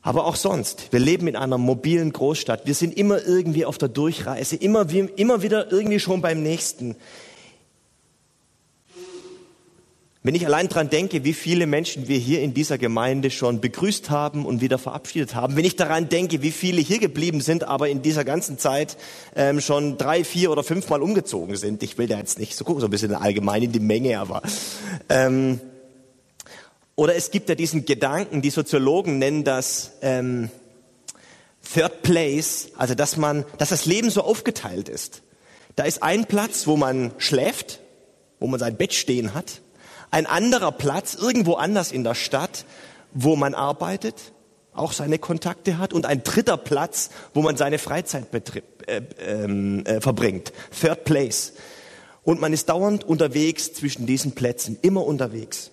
Aber 0.03 0.27
auch 0.27 0.37
sonst, 0.37 0.93
wir 0.93 1.01
leben 1.01 1.27
in 1.27 1.37
einer 1.37 1.59
mobilen 1.59 2.13
Großstadt, 2.13 2.67
wir 2.67 2.75
sind 2.75 2.97
immer 2.97 3.25
irgendwie 3.25 3.65
auf 3.65 3.79
der 3.79 3.89
Durchreise, 3.89 4.57
immer, 4.57 4.87
immer 4.91 5.43
wieder 5.43 5.71
irgendwie 5.73 6.01
schon 6.01 6.23
beim 6.23 6.43
nächsten. 6.43 6.97
Wenn 10.25 10.35
ich 10.35 10.45
allein 10.45 10.69
dran 10.69 10.91
denke, 10.91 11.23
wie 11.23 11.33
viele 11.33 11.67
Menschen 11.69 12.09
wir 12.09 12.19
hier 12.19 12.43
in 12.43 12.53
dieser 12.53 12.77
Gemeinde 12.77 13.31
schon 13.31 13.61
begrüßt 13.61 14.11
haben 14.11 14.47
und 14.47 14.61
wieder 14.61 14.77
verabschiedet 14.77 15.37
haben, 15.37 15.55
wenn 15.55 15.65
ich 15.65 15.77
daran 15.77 16.09
denke, 16.09 16.43
wie 16.43 16.51
viele 16.51 16.81
hier 16.81 16.99
geblieben 16.99 17.41
sind, 17.41 17.63
aber 17.63 17.89
in 17.89 18.03
dieser 18.03 18.25
ganzen 18.25 18.59
Zeit 18.59 18.97
ähm, 19.37 19.61
schon 19.61 19.97
drei, 19.97 20.25
vier 20.25 20.51
oder 20.51 20.65
fünfmal 20.65 21.03
umgezogen 21.03 21.55
sind, 21.55 21.85
ich 21.85 21.99
will 21.99 22.09
da 22.09 22.19
jetzt 22.19 22.41
nicht 22.41 22.57
so 22.57 22.65
gucken, 22.65 22.81
so 22.81 22.89
ein 22.89 22.91
bisschen 22.91 23.15
allgemein 23.15 23.63
in 23.63 23.73
die 23.73 23.81
Menge, 23.81 24.19
aber 24.19 24.43
ähm, 25.09 25.61
oder 26.97 27.15
es 27.15 27.31
gibt 27.31 27.49
ja 27.49 27.55
diesen 27.55 27.85
Gedanken, 27.85 28.43
die 28.43 28.51
Soziologen 28.51 29.21
nennen 29.21 29.45
das 29.45 29.93
ähm, 30.03 30.51
Third 31.73 32.03
Place, 32.03 32.71
also 32.77 32.97
dass 32.97 33.17
man, 33.17 33.45
dass 33.59 33.69
das 33.69 33.87
Leben 33.87 34.11
so 34.11 34.25
aufgeteilt 34.25 34.89
ist. 34.89 35.23
Da 35.77 35.85
ist 35.85 36.03
ein 36.03 36.27
Platz, 36.27 36.67
wo 36.67 36.77
man 36.77 37.13
schläft, 37.19 37.79
wo 38.41 38.49
man 38.49 38.59
sein 38.59 38.77
Bett 38.77 38.95
stehen 38.95 39.33
hat 39.33 39.61
ein 40.11 40.27
anderer 40.27 40.73
Platz 40.73 41.15
irgendwo 41.15 41.55
anders 41.55 41.93
in 41.93 42.05
der 42.05 42.15
Stadt, 42.15 42.65
wo 43.13 43.37
man 43.37 43.55
arbeitet, 43.55 44.33
auch 44.73 44.93
seine 44.93 45.19
Kontakte 45.19 45.79
hat 45.79 45.93
und 45.93 46.07
ein 46.07 46.23
dritter 46.23 46.57
Platz, 46.57 47.11
wo 47.35 47.43
man 47.43 47.57
seine 47.57 47.79
Freizeit 47.79 48.27
äh, 48.87 49.03
ähm, 49.21 49.85
äh, 49.85 50.01
verbringt. 50.01 50.53
Third 50.81 51.05
place. 51.05 51.53
Und 52.23 52.41
man 52.41 52.53
ist 52.53 52.69
dauernd 52.69 53.05
unterwegs 53.05 53.73
zwischen 53.73 54.07
diesen 54.07 54.33
Plätzen, 54.33 54.79
immer 54.83 55.05
unterwegs. 55.05 55.71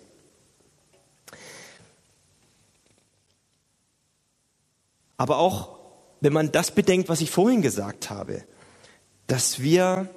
Aber 5.18 5.38
auch, 5.38 5.80
wenn 6.22 6.34
man 6.34 6.52
das 6.52 6.72
bedenkt, 6.72 7.10
was 7.10 7.22
ich 7.22 7.32
vorhin 7.32 7.62
gesagt 7.62 8.10
habe, 8.10 8.44
dass 9.28 9.60
wir 9.60 10.10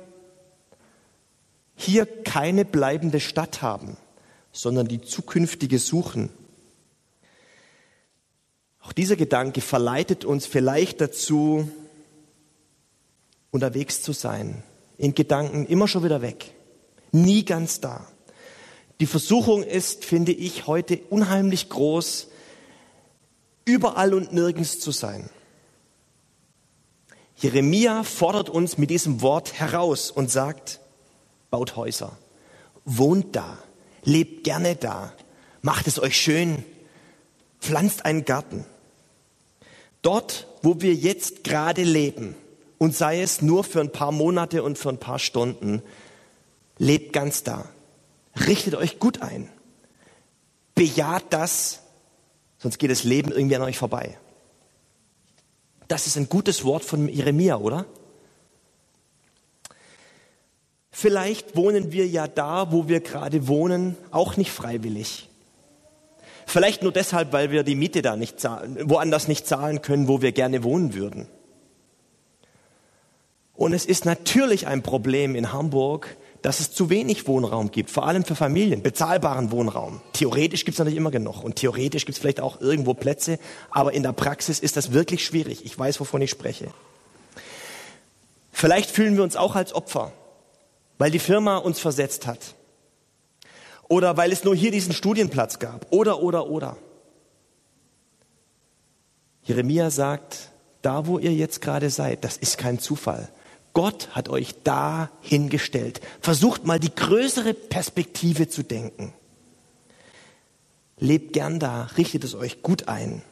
hier 1.77 2.07
keine 2.25 2.65
bleibende 2.65 3.21
Stadt 3.21 3.63
haben, 3.63 3.97
sondern 4.59 4.89
die 4.89 5.01
zukünftige 5.01 5.79
suchen. 5.79 6.31
Auch 8.81 8.93
dieser 8.93 9.15
Gedanke 9.15 9.61
verleitet 9.61 10.25
uns 10.25 10.47
vielleicht 10.47 11.01
dazu, 11.01 11.71
unterwegs 13.53 14.03
zu 14.03 14.13
sein, 14.13 14.65
in 14.97 15.15
Gedanken 15.15 15.65
immer 15.65 15.87
schon 15.87 16.03
wieder 16.03 16.23
weg, 16.23 16.55
nie 17.13 17.45
ganz 17.45 17.81
da. 17.81 18.05
Die 18.99 19.07
Versuchung 19.07 19.63
ist, 19.63 20.05
finde 20.05 20.33
ich, 20.33 20.67
heute 20.67 20.99
unheimlich 21.09 21.69
groß, 21.69 22.27
überall 23.65 24.13
und 24.13 24.33
nirgends 24.33 24.81
zu 24.81 24.91
sein. 24.91 25.31
Jeremia 27.37 28.03
fordert 28.03 28.51
uns 28.51 28.77
mit 28.77 28.91
diesem 28.91 29.23
Wort 29.23 29.53
heraus 29.53 30.11
und 30.11 30.33
sagt, 30.33 30.81
baut 31.49 31.77
Häuser, 31.77 32.19
wohnt 32.85 33.37
da, 33.37 33.57
lebt 34.09 34.43
gerne 34.43 34.75
da, 34.75 35.13
macht 35.63 35.87
es 35.87 36.01
euch 36.01 36.17
schön, 36.17 36.65
pflanzt 37.61 38.05
einen 38.05 38.25
Garten. 38.25 38.65
Dort, 40.03 40.47
wo 40.63 40.81
wir 40.81 40.95
jetzt 40.95 41.45
gerade 41.45 41.83
leben, 41.83 42.35
und 42.79 42.97
sei 42.97 43.21
es 43.21 43.43
nur 43.43 43.65
für 43.65 43.81
ein 43.81 43.93
paar 43.93 44.13
Monate 44.13 44.63
und 44.63 44.79
für 44.79 44.89
ein 44.89 44.99
paar 44.99 45.19
Stunden, 45.19 45.83
lebt 46.79 47.13
ganz 47.13 47.43
da. 47.43 47.69
Richtet 48.47 48.77
euch 48.77 49.01
gut 49.01 49.21
ein. 49.21 49.49
Bejaht 50.77 51.25
das, 51.31 51.81
sonst 52.59 52.79
geht 52.79 52.93
das 52.93 53.03
Leben 53.03 53.33
irgendwie 53.33 53.57
an 53.57 53.63
euch 53.63 53.79
vorbei. 53.79 54.17
Das 55.89 56.07
ist 56.07 56.17
ein 56.17 56.29
gutes 56.29 56.65
Wort 56.65 56.85
von 56.85 57.09
Jeremia, 57.09 57.57
oder? 57.57 57.85
Vielleicht 61.01 61.55
wohnen 61.55 61.93
wir 61.93 62.09
ja 62.09 62.27
da, 62.27 62.73
wo 62.73 62.89
wir 62.89 62.99
gerade 62.99 63.47
wohnen, 63.47 63.97
auch 64.11 64.37
nicht 64.37 64.51
freiwillig. 64.51 65.29
Vielleicht 66.45 66.83
nur 66.83 66.91
deshalb, 66.91 67.33
weil 67.33 67.53
wir 67.53 67.63
die 67.63 67.77
Miete 67.77 68.03
da 68.03 68.17
nicht 68.17 68.41
zahlen, 68.41 68.77
woanders 68.91 69.29
nicht 69.29 69.47
zahlen 69.47 69.81
können, 69.81 70.09
wo 70.09 70.23
wir 70.23 70.33
gerne 70.33 70.65
wohnen 70.65 70.95
würden. 70.95 71.29
Und 73.55 73.75
es 73.75 73.87
ist 73.87 74.07
natürlich 74.07 74.67
ein 74.67 74.83
Problem 74.83 75.37
in 75.37 75.53
Hamburg, 75.53 76.17
dass 76.43 76.59
es 76.59 76.73
zu 76.73 76.91
wenig 76.91 77.29
Wohnraum 77.29 77.71
gibt, 77.71 77.91
vor 77.91 78.09
allem 78.09 78.25
für 78.25 78.35
Familien, 78.35 78.83
bezahlbaren 78.83 79.53
Wohnraum. 79.53 80.01
Theoretisch 80.15 80.65
gibt 80.65 80.75
es 80.75 80.79
natürlich 80.81 80.99
immer 80.99 81.13
genug 81.13 81.45
und 81.45 81.55
theoretisch 81.55 82.07
gibt 82.07 82.17
es 82.17 82.21
vielleicht 82.21 82.41
auch 82.41 82.61
irgendwo 82.61 82.95
Plätze, 82.95 83.39
aber 83.71 83.93
in 83.93 84.03
der 84.03 84.15
Praxis 84.15 84.59
ist 84.59 84.77
das 84.77 84.93
wirklich 84.93 85.25
schwierig. 85.25 85.65
Ich 85.65 85.79
weiß, 85.79 86.01
wovon 86.01 86.23
ich 86.23 86.31
spreche. 86.31 86.73
Vielleicht 88.51 88.91
fühlen 88.91 89.17
wir 89.17 89.23
uns 89.23 89.37
auch 89.37 89.55
als 89.55 89.73
Opfer 89.73 90.13
weil 90.99 91.11
die 91.11 91.19
Firma 91.19 91.57
uns 91.57 91.79
versetzt 91.79 92.27
hat. 92.27 92.55
Oder 93.89 94.17
weil 94.17 94.33
es 94.33 94.45
nur 94.45 94.55
hier 94.55 94.71
diesen 94.71 94.93
Studienplatz 94.93 95.59
gab. 95.59 95.87
Oder, 95.91 96.23
oder, 96.23 96.49
oder. 96.49 96.77
Jeremia 99.45 99.91
sagt, 99.91 100.51
da 100.83 101.07
wo 101.07 101.19
ihr 101.19 101.33
jetzt 101.33 101.63
gerade 101.63 101.89
seid, 101.89 102.23
das 102.23 102.37
ist 102.37 102.59
kein 102.59 102.79
Zufall. 102.79 103.31
Gott 103.73 104.09
hat 104.11 104.29
euch 104.29 104.57
da 104.65 105.11
hingestellt. 105.21 106.01
Versucht 106.21 106.67
mal 106.67 106.79
die 106.79 106.95
größere 106.95 107.55
Perspektive 107.55 108.49
zu 108.49 108.63
denken. 108.63 109.15
Lebt 110.99 111.33
gern 111.33 111.61
da, 111.61 111.85
richtet 111.97 112.25
es 112.25 112.35
euch 112.35 112.63
gut 112.63 112.89
ein. 112.89 113.23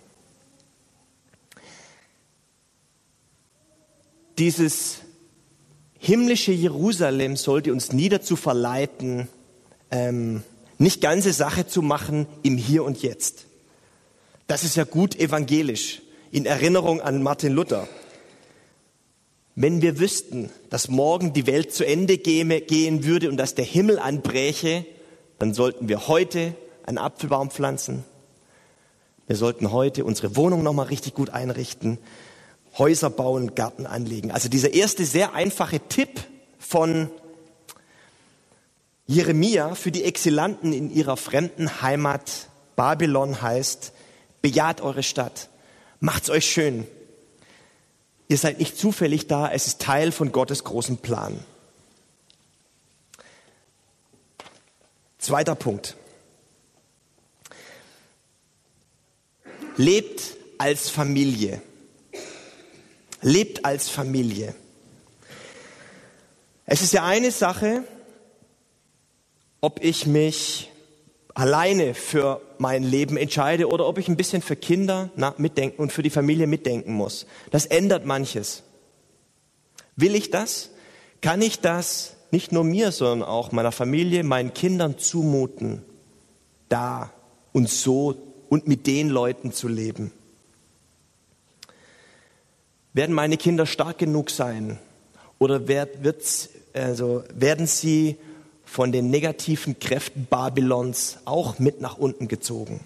Dieses 4.39 5.01
himmlische 5.99 6.53
Jerusalem 6.53 7.37
sollte 7.37 7.73
uns 7.73 7.93
nie 7.93 8.09
dazu 8.09 8.37
verleiten, 8.37 9.29
ähm, 9.91 10.43
nicht 10.79 11.01
ganze 11.01 11.33
Sache 11.33 11.67
zu 11.67 11.83
machen 11.83 12.27
im 12.43 12.57
Hier 12.57 12.85
und 12.85 13.03
Jetzt. 13.03 13.47
Das 14.47 14.63
ist 14.63 14.77
ja 14.77 14.85
gut 14.85 15.19
evangelisch, 15.19 16.03
in 16.31 16.47
Erinnerung 16.47 17.01
an 17.01 17.23
Martin 17.23 17.53
Luther. 17.53 17.89
Wenn 19.55 19.81
wir 19.81 19.99
wüssten, 19.99 20.51
dass 20.69 20.89
morgen 20.89 21.33
die 21.33 21.47
Welt 21.47 21.73
zu 21.73 21.87
Ende 21.87 22.19
gehen 22.19 23.05
würde 23.05 23.31
und 23.31 23.39
dass 23.39 23.55
der 23.55 23.65
Himmel 23.65 23.99
anbräche, 23.99 24.85
dann 25.39 25.55
sollten 25.55 25.89
wir 25.89 26.09
heute 26.09 26.55
einen 26.85 26.99
Apfelbaum 26.99 27.51
pflanzen. 27.51 28.05
Wir 29.27 29.37
sollten 29.37 29.73
heute 29.73 30.05
unsere 30.05 30.37
Wohnung 30.37 30.63
nochmal 30.63 30.87
richtig 30.87 31.15
gut 31.15 31.31
einrichten. 31.31 31.99
Häuser 32.79 33.11
bauen, 33.11 33.55
Garten 33.55 33.87
anlegen. 33.87 34.31
Also 34.31 34.49
dieser 34.49 34.75
erste 34.75 35.05
sehr 35.05 35.35
einfache 35.35 35.81
Tipp 35.81 36.21
von 36.59 37.11
Jeremia 39.07 39.75
für 39.75 39.93
die 39.93 40.05
Exilanten 40.05 40.73
in 40.73 40.91
ihrer 40.91 41.17
fremden 41.17 41.81
Heimat 41.81 42.49
Babylon 42.75 43.41
heißt, 43.41 43.93
bejaht 44.43 44.81
eure 44.81 45.03
Stadt, 45.03 45.49
macht's 46.01 46.29
euch 46.29 46.45
schön. 46.45 46.87
Ihr 48.29 48.37
seid 48.37 48.59
nicht 48.59 48.77
zufällig 48.77 49.29
da, 49.29 49.51
es 49.51 49.67
ist 49.67 49.81
Teil 49.81 50.13
von 50.13 50.33
Gottes 50.33 50.65
großen 50.65 50.99
Plan. 50.99 51.39
Zweiter 55.19 55.55
Punkt. 55.55 55.97
Lebt 59.77 60.37
als 60.59 60.91
Familie 60.91 61.63
lebt 63.27 63.65
als 63.65 63.89
Familie. 63.89 64.55
Es 66.65 66.81
ist 66.81 66.93
ja 66.93 67.05
eine 67.05 67.33
Sache, 67.33 67.83
ob 69.61 69.83
ich 69.83 70.07
mich 70.07 70.71
alleine 71.35 71.95
für 71.95 72.41
mein 72.59 72.85
Leben 72.85 73.17
entscheide 73.17 73.69
oder 73.69 73.89
ob 73.89 73.99
ich 73.99 74.07
ein 74.07 74.17
bisschen 74.17 74.43
für 74.43 74.55
Kinder 74.55 75.11
mitdenken 75.39 75.83
und 75.83 75.93
für 75.93 76.05
die 76.05 76.11
Familie 76.11 76.47
mitdenken 76.47 76.93
muss. 76.93 77.27
Das 77.51 77.67
ändert 77.67 78.07
manches. 78.07 78.63
Will 79.97 80.15
ich 80.15 80.31
das? 80.31 80.71
Kann 81.21 81.43
ich 81.43 81.59
das 81.59 82.15
nicht 82.31 82.53
nur 82.53 82.63
mir, 82.63 82.93
sondern 82.93 83.29
auch 83.29 83.51
meiner 83.51 83.73
Familie, 83.73 84.23
meinen 84.23 84.55
Kindern 84.55 84.99
zumuten, 84.99 85.83
da 86.69 87.13
und 87.53 87.69
so 87.69 88.15
und 88.49 88.69
mit 88.69 88.87
den 88.87 89.09
Leuten 89.09 89.51
zu 89.51 89.67
leben? 89.67 90.13
Werden 92.97 93.15
meine 93.15 93.37
Kinder 93.37 93.67
stark 93.67 93.99
genug 93.99 94.31
sein? 94.31 94.79
Oder 95.39 95.69
wird, 95.69 96.03
wird's, 96.03 96.49
also 96.73 97.25
werden 97.35 97.67
sie 97.67 98.17
von 98.65 98.91
den 98.91 99.11
negativen 99.11 99.79
Kräften 99.79 100.27
Babylons 100.31 101.19
auch 101.27 101.59
mit 101.59 101.83
nach 101.83 101.99
unten 101.99 102.27
gezogen. 102.27 102.81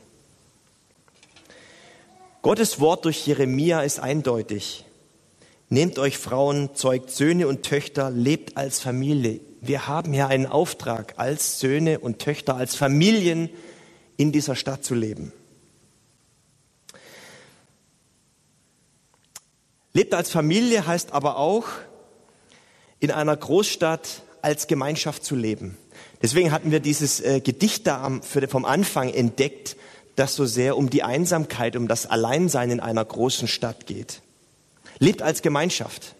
Gottes 2.43 2.81
Wort 2.81 3.05
durch 3.05 3.25
Jeremia 3.25 3.83
ist 3.83 4.01
eindeutig. 4.01 4.85
Nehmt 5.69 5.97
euch 6.01 6.19
Frauen, 6.19 6.71
zeugt 6.75 7.13
Söhne 7.13 7.47
und 7.47 7.63
Töchter, 7.63 8.11
lebt 8.11 8.57
als 8.57 8.81
Familie. 8.81 9.39
Wir 9.61 9.87
haben 9.87 10.13
hier 10.13 10.27
einen 10.27 10.47
Auftrag, 10.47 11.15
als 11.19 11.61
Söhne 11.61 12.01
und 12.01 12.19
Töchter, 12.19 12.57
als 12.57 12.75
Familien 12.75 13.49
in 14.17 14.33
dieser 14.33 14.57
Stadt 14.57 14.83
zu 14.85 14.97
leben. 14.97 15.33
Lebt 19.93 20.15
als 20.15 20.31
Familie 20.31 20.87
heißt 20.87 21.13
aber 21.13 21.37
auch, 21.37 21.67
in 23.01 23.11
einer 23.11 23.37
Großstadt 23.37 24.23
als 24.43 24.67
Gemeinschaft 24.67 25.25
zu 25.25 25.35
leben. 25.35 25.77
Deswegen 26.23 26.53
hatten 26.53 26.71
wir 26.71 26.81
dieses 26.81 27.21
äh, 27.21 27.41
Gedicht 27.41 27.87
da 27.87 28.21
vom 28.49 28.65
Anfang 28.65 29.13
entdeckt, 29.13 29.77
das 30.17 30.35
so 30.35 30.45
sehr 30.45 30.77
um 30.77 30.91
die 30.91 31.03
Einsamkeit, 31.03 31.77
um 31.77 31.89
das 31.89 32.07
Alleinsein 32.07 32.71
in 32.71 32.81
einer 32.81 33.05
großen 33.05 33.49
Stadt 33.49 33.87
geht. 33.87 34.21
Lebt 34.99 35.23
als 35.23 35.43
Gemeinschaft. 35.43 36.15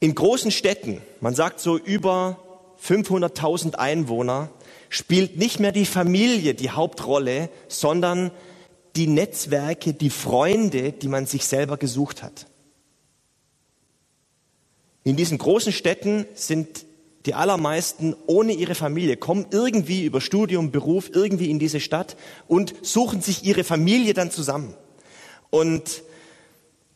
In 0.00 0.14
großen 0.14 0.50
Städten, 0.50 1.02
man 1.20 1.34
sagt 1.34 1.60
so 1.60 1.78
über 1.78 2.38
500.000 2.84 3.74
Einwohner, 3.76 4.48
spielt 4.88 5.36
nicht 5.36 5.60
mehr 5.60 5.72
die 5.72 5.86
Familie 5.86 6.54
die 6.54 6.70
Hauptrolle, 6.70 7.50
sondern 7.68 8.32
die 8.96 9.06
Netzwerke, 9.06 9.94
die 9.94 10.10
Freunde, 10.10 10.92
die 10.92 11.08
man 11.08 11.26
sich 11.26 11.44
selber 11.44 11.76
gesucht 11.76 12.22
hat. 12.22 12.46
In 15.04 15.16
diesen 15.16 15.38
großen 15.38 15.72
Städten 15.72 16.26
sind 16.34 16.84
die 17.26 17.34
allermeisten 17.34 18.14
ohne 18.26 18.52
ihre 18.52 18.74
Familie, 18.74 19.16
kommen 19.16 19.46
irgendwie 19.50 20.04
über 20.04 20.20
Studium, 20.20 20.70
Beruf 20.70 21.10
irgendwie 21.12 21.50
in 21.50 21.58
diese 21.58 21.80
Stadt 21.80 22.16
und 22.48 22.74
suchen 22.82 23.22
sich 23.22 23.44
ihre 23.44 23.64
Familie 23.64 24.14
dann 24.14 24.30
zusammen. 24.30 24.74
Und 25.50 26.02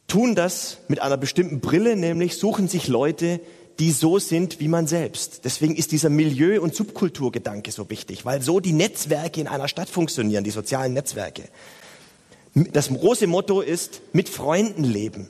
tun 0.08 0.34
das 0.34 0.78
mit 0.88 1.00
einer 1.00 1.16
bestimmten 1.16 1.60
Brille, 1.60 1.96
nämlich 1.96 2.38
suchen 2.38 2.68
sich 2.68 2.88
Leute, 2.88 3.40
die 3.78 3.90
so 3.90 4.18
sind 4.18 4.58
wie 4.60 4.68
man 4.68 4.86
selbst. 4.86 5.44
Deswegen 5.44 5.76
ist 5.76 5.92
dieser 5.92 6.08
Milieu- 6.08 6.60
und 6.60 6.74
Subkulturgedanke 6.74 7.70
so 7.70 7.90
wichtig, 7.90 8.24
weil 8.24 8.40
so 8.40 8.60
die 8.60 8.72
Netzwerke 8.72 9.40
in 9.40 9.48
einer 9.48 9.68
Stadt 9.68 9.88
funktionieren, 9.88 10.44
die 10.44 10.50
sozialen 10.50 10.94
Netzwerke. 10.94 11.44
Das 12.56 12.88
große 12.88 13.26
Motto 13.26 13.60
ist, 13.60 14.00
mit 14.14 14.30
Freunden 14.30 14.82
leben. 14.82 15.28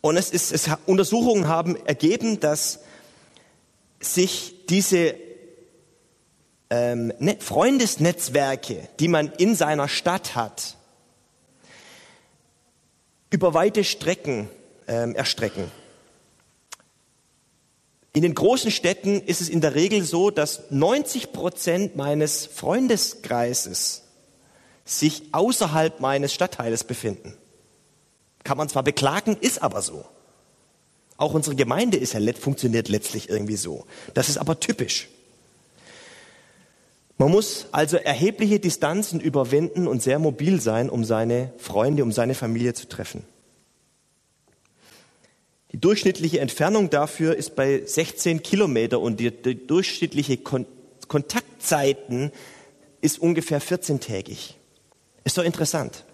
Und 0.00 0.16
es 0.16 0.30
ist, 0.30 0.52
es, 0.52 0.70
Untersuchungen 0.86 1.48
haben 1.48 1.74
ergeben, 1.86 2.38
dass 2.38 2.78
sich 3.98 4.54
diese 4.68 5.16
ähm, 6.70 7.12
ne, 7.18 7.36
Freundesnetzwerke, 7.40 8.88
die 9.00 9.08
man 9.08 9.32
in 9.38 9.56
seiner 9.56 9.88
Stadt 9.88 10.36
hat, 10.36 10.76
über 13.30 13.52
weite 13.52 13.82
Strecken 13.82 14.48
ähm, 14.86 15.16
erstrecken. 15.16 15.64
In 18.12 18.22
den 18.22 18.34
großen 18.34 18.70
Städten 18.70 19.20
ist 19.20 19.40
es 19.40 19.48
in 19.48 19.60
der 19.60 19.74
Regel 19.74 20.04
so, 20.04 20.30
dass 20.30 20.70
90 20.70 21.32
Prozent 21.32 21.96
meines 21.96 22.46
Freundeskreises 22.46 24.04
sich 24.90 25.22
außerhalb 25.32 26.00
meines 26.00 26.34
Stadtteiles 26.34 26.82
befinden. 26.82 27.34
Kann 28.42 28.58
man 28.58 28.68
zwar 28.68 28.82
beklagen, 28.82 29.36
ist 29.40 29.62
aber 29.62 29.82
so. 29.82 30.04
Auch 31.16 31.34
unsere 31.34 31.54
Gemeinde 31.54 31.96
ist 31.96 32.14
ja, 32.14 32.20
funktioniert 32.38 32.88
letztlich 32.88 33.28
irgendwie 33.28 33.56
so. 33.56 33.86
Das 34.14 34.28
ist 34.28 34.38
aber 34.38 34.58
typisch. 34.58 35.08
Man 37.18 37.30
muss 37.30 37.66
also 37.70 37.98
erhebliche 37.98 38.58
Distanzen 38.58 39.20
überwinden 39.20 39.86
und 39.86 40.02
sehr 40.02 40.18
mobil 40.18 40.60
sein, 40.60 40.88
um 40.88 41.04
seine 41.04 41.52
Freunde, 41.58 42.02
um 42.02 42.10
seine 42.10 42.34
Familie 42.34 42.72
zu 42.74 42.88
treffen. 42.88 43.24
Die 45.72 45.78
durchschnittliche 45.78 46.40
Entfernung 46.40 46.90
dafür 46.90 47.36
ist 47.36 47.54
bei 47.54 47.82
16 47.84 48.42
Kilometer 48.42 48.98
und 48.98 49.20
die, 49.20 49.30
die 49.30 49.66
durchschnittliche 49.66 50.38
Kon 50.38 50.66
Kontaktzeiten 51.06 52.30
ist 53.00 53.18
ungefähr 53.18 53.60
14-tägig. 53.60 54.54
Ist 55.24 55.38
doch 55.38 55.44
interessant. 55.44 56.04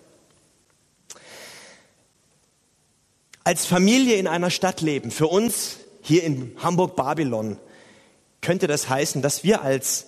Als 3.45 3.65
Familie 3.65 4.17
in 4.17 4.27
einer 4.27 4.51
Stadt 4.51 4.81
leben, 4.81 5.11
für 5.11 5.29
uns 5.29 5.77
hier 6.03 6.25
in 6.25 6.53
Hamburg-Babylon, 6.59 7.59
könnte 8.41 8.67
das 8.67 8.89
heißen, 8.89 9.23
dass 9.23 9.45
wir 9.45 9.63
als 9.63 10.07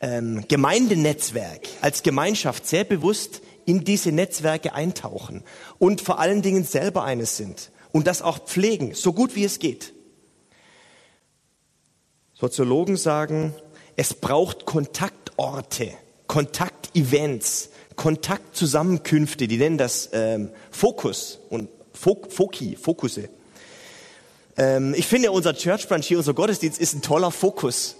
ähm, 0.00 0.44
Gemeindenetzwerk, 0.48 1.68
als 1.80 2.02
Gemeinschaft 2.02 2.66
sehr 2.66 2.84
bewusst 2.84 3.40
in 3.64 3.84
diese 3.84 4.12
Netzwerke 4.12 4.74
eintauchen 4.74 5.42
und 5.78 6.00
vor 6.00 6.18
allen 6.18 6.42
Dingen 6.42 6.64
selber 6.64 7.04
eines 7.04 7.36
sind 7.36 7.70
und 7.92 8.06
das 8.06 8.22
auch 8.22 8.38
pflegen, 8.38 8.94
so 8.94 9.12
gut 9.12 9.34
wie 9.34 9.44
es 9.44 9.58
geht. 9.58 9.92
Soziologen 12.34 12.96
sagen, 12.96 13.54
es 13.96 14.14
braucht 14.14 14.66
Kontaktorte, 14.66 15.90
Kontaktevents, 16.26 17.70
Kontaktzusammenkünfte, 17.96 19.48
die 19.48 19.56
nennen 19.56 19.78
das 19.78 20.10
ähm, 20.12 20.50
Fokus 20.70 21.40
und 21.50 21.68
Fok 21.92 22.30
Foki, 22.30 22.76
Fokusse. 22.76 23.28
Ähm, 24.56 24.94
ich 24.96 25.06
finde, 25.06 25.32
unser 25.32 25.54
Church 25.54 25.88
Branch 25.88 26.02
hier, 26.02 26.18
unser 26.18 26.34
Gottesdienst 26.34 26.78
ist 26.78 26.94
ein 26.94 27.02
toller 27.02 27.30
Fokus, 27.30 27.96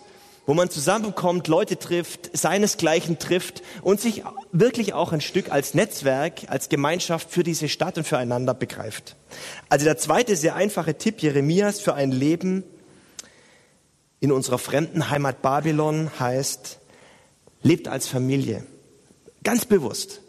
wo 0.47 0.55
man 0.55 0.71
zusammenkommt, 0.71 1.49
Leute 1.49 1.79
trifft, 1.79 2.37
seinesgleichen 2.37 3.19
trifft 3.19 3.63
und 3.83 4.01
sich 4.01 4.23
wirklich 4.53 4.95
auch 4.95 5.13
ein 5.13 5.21
Stück 5.21 5.51
als 5.51 5.75
Netzwerk, 5.75 6.43
als 6.49 6.69
Gemeinschaft 6.69 7.31
für 7.31 7.43
diese 7.43 7.69
Stadt 7.69 7.99
und 7.99 8.07
füreinander 8.07 8.55
begreift. 8.55 9.17
Also 9.69 9.85
der 9.85 9.99
zweite 9.99 10.37
sehr 10.37 10.55
einfache 10.55 10.95
Tipp 10.95 11.21
Jeremias 11.21 11.81
für 11.81 11.95
ein 11.95 12.13
Leben 12.13 12.65
in 14.21 14.33
unserer 14.33 14.59
fremden 14.59 15.11
Heimat 15.11 15.43
Babylon 15.43 16.11
heißt, 16.19 16.79
lebt 17.63 17.89
als 17.89 18.07
Familie. 18.09 18.65
Ganz 19.47 19.65
bewusst. 19.65 20.23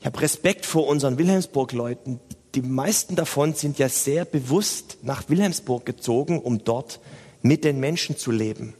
Ich 0.00 0.06
habe 0.06 0.22
Respekt 0.22 0.64
vor 0.64 0.86
unseren 0.86 1.18
Wilhelmsburg-Leuten. 1.18 2.20
Die 2.54 2.62
meisten 2.62 3.16
davon 3.16 3.52
sind 3.52 3.78
ja 3.78 3.90
sehr 3.90 4.24
bewusst 4.24 4.96
nach 5.02 5.28
Wilhelmsburg 5.28 5.84
gezogen, 5.84 6.40
um 6.40 6.64
dort 6.64 6.98
mit 7.42 7.64
den 7.64 7.80
Menschen 7.80 8.16
zu 8.16 8.30
leben. 8.30 8.72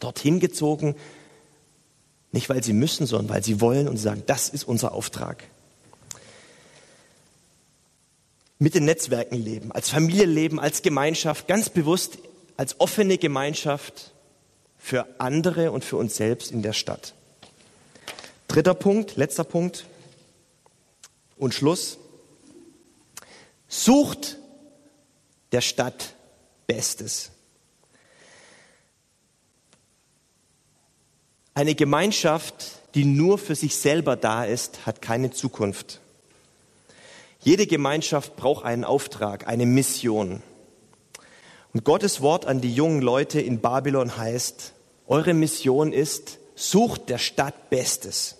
Dorthin 0.00 0.40
gezogen, 0.40 0.94
nicht 2.32 2.48
weil 2.48 2.64
sie 2.64 2.72
müssen, 2.72 3.06
sondern 3.06 3.28
weil 3.28 3.44
sie 3.44 3.60
wollen 3.60 3.88
und 3.88 3.98
sie 3.98 4.04
sagen, 4.04 4.22
das 4.24 4.48
ist 4.48 4.64
unser 4.64 4.92
Auftrag. 4.92 5.44
Mit 8.58 8.74
den 8.74 8.86
Netzwerken 8.86 9.36
leben, 9.36 9.70
als 9.70 9.90
Familie 9.90 10.24
leben, 10.24 10.58
als 10.58 10.80
Gemeinschaft, 10.80 11.46
ganz 11.46 11.68
bewusst 11.68 12.16
als 12.56 12.80
offene 12.80 13.18
Gemeinschaft 13.18 14.14
für 14.78 15.06
andere 15.18 15.72
und 15.72 15.84
für 15.84 15.98
uns 15.98 16.16
selbst 16.16 16.50
in 16.50 16.62
der 16.62 16.72
Stadt. 16.72 17.12
Dritter 18.58 18.74
Punkt, 18.74 19.14
letzter 19.14 19.44
Punkt 19.44 19.86
und 21.36 21.54
Schluss. 21.54 21.96
Sucht 23.68 24.36
der 25.52 25.60
Stadt 25.60 26.16
Bestes. 26.66 27.30
Eine 31.54 31.76
Gemeinschaft, 31.76 32.72
die 32.96 33.04
nur 33.04 33.38
für 33.38 33.54
sich 33.54 33.76
selber 33.76 34.16
da 34.16 34.44
ist, 34.44 34.86
hat 34.86 35.02
keine 35.02 35.30
Zukunft. 35.30 36.00
Jede 37.38 37.68
Gemeinschaft 37.68 38.34
braucht 38.34 38.64
einen 38.64 38.82
Auftrag, 38.82 39.46
eine 39.46 39.66
Mission. 39.66 40.42
Und 41.72 41.84
Gottes 41.84 42.22
Wort 42.22 42.44
an 42.44 42.60
die 42.60 42.74
jungen 42.74 43.02
Leute 43.02 43.40
in 43.40 43.60
Babylon 43.60 44.16
heißt, 44.16 44.72
eure 45.06 45.32
Mission 45.32 45.92
ist, 45.92 46.40
sucht 46.56 47.08
der 47.08 47.18
Stadt 47.18 47.70
Bestes. 47.70 48.34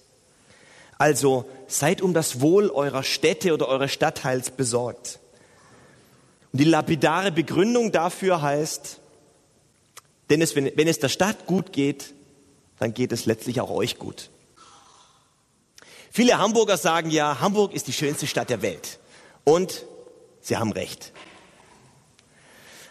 Also 0.98 1.48
seid 1.68 2.02
um 2.02 2.12
das 2.12 2.40
Wohl 2.40 2.70
eurer 2.70 3.04
Städte 3.04 3.54
oder 3.54 3.68
eures 3.68 3.92
Stadtteils 3.92 4.50
besorgt. 4.50 5.20
Und 6.52 6.60
die 6.60 6.64
lapidare 6.64 7.30
Begründung 7.30 7.92
dafür 7.92 8.42
heißt, 8.42 8.98
denn 10.30 10.42
es, 10.42 10.56
wenn, 10.56 10.70
wenn 10.76 10.88
es 10.88 10.98
der 10.98 11.08
Stadt 11.08 11.46
gut 11.46 11.72
geht, 11.72 12.12
dann 12.78 12.94
geht 12.94 13.12
es 13.12 13.26
letztlich 13.26 13.60
auch 13.60 13.70
euch 13.70 13.98
gut. 13.98 14.30
Viele 16.10 16.38
Hamburger 16.38 16.76
sagen 16.76 17.10
ja, 17.10 17.40
Hamburg 17.40 17.74
ist 17.74 17.86
die 17.86 17.92
schönste 17.92 18.26
Stadt 18.26 18.50
der 18.50 18.62
Welt. 18.62 18.98
Und 19.44 19.84
sie 20.40 20.56
haben 20.56 20.72
recht. 20.72 21.12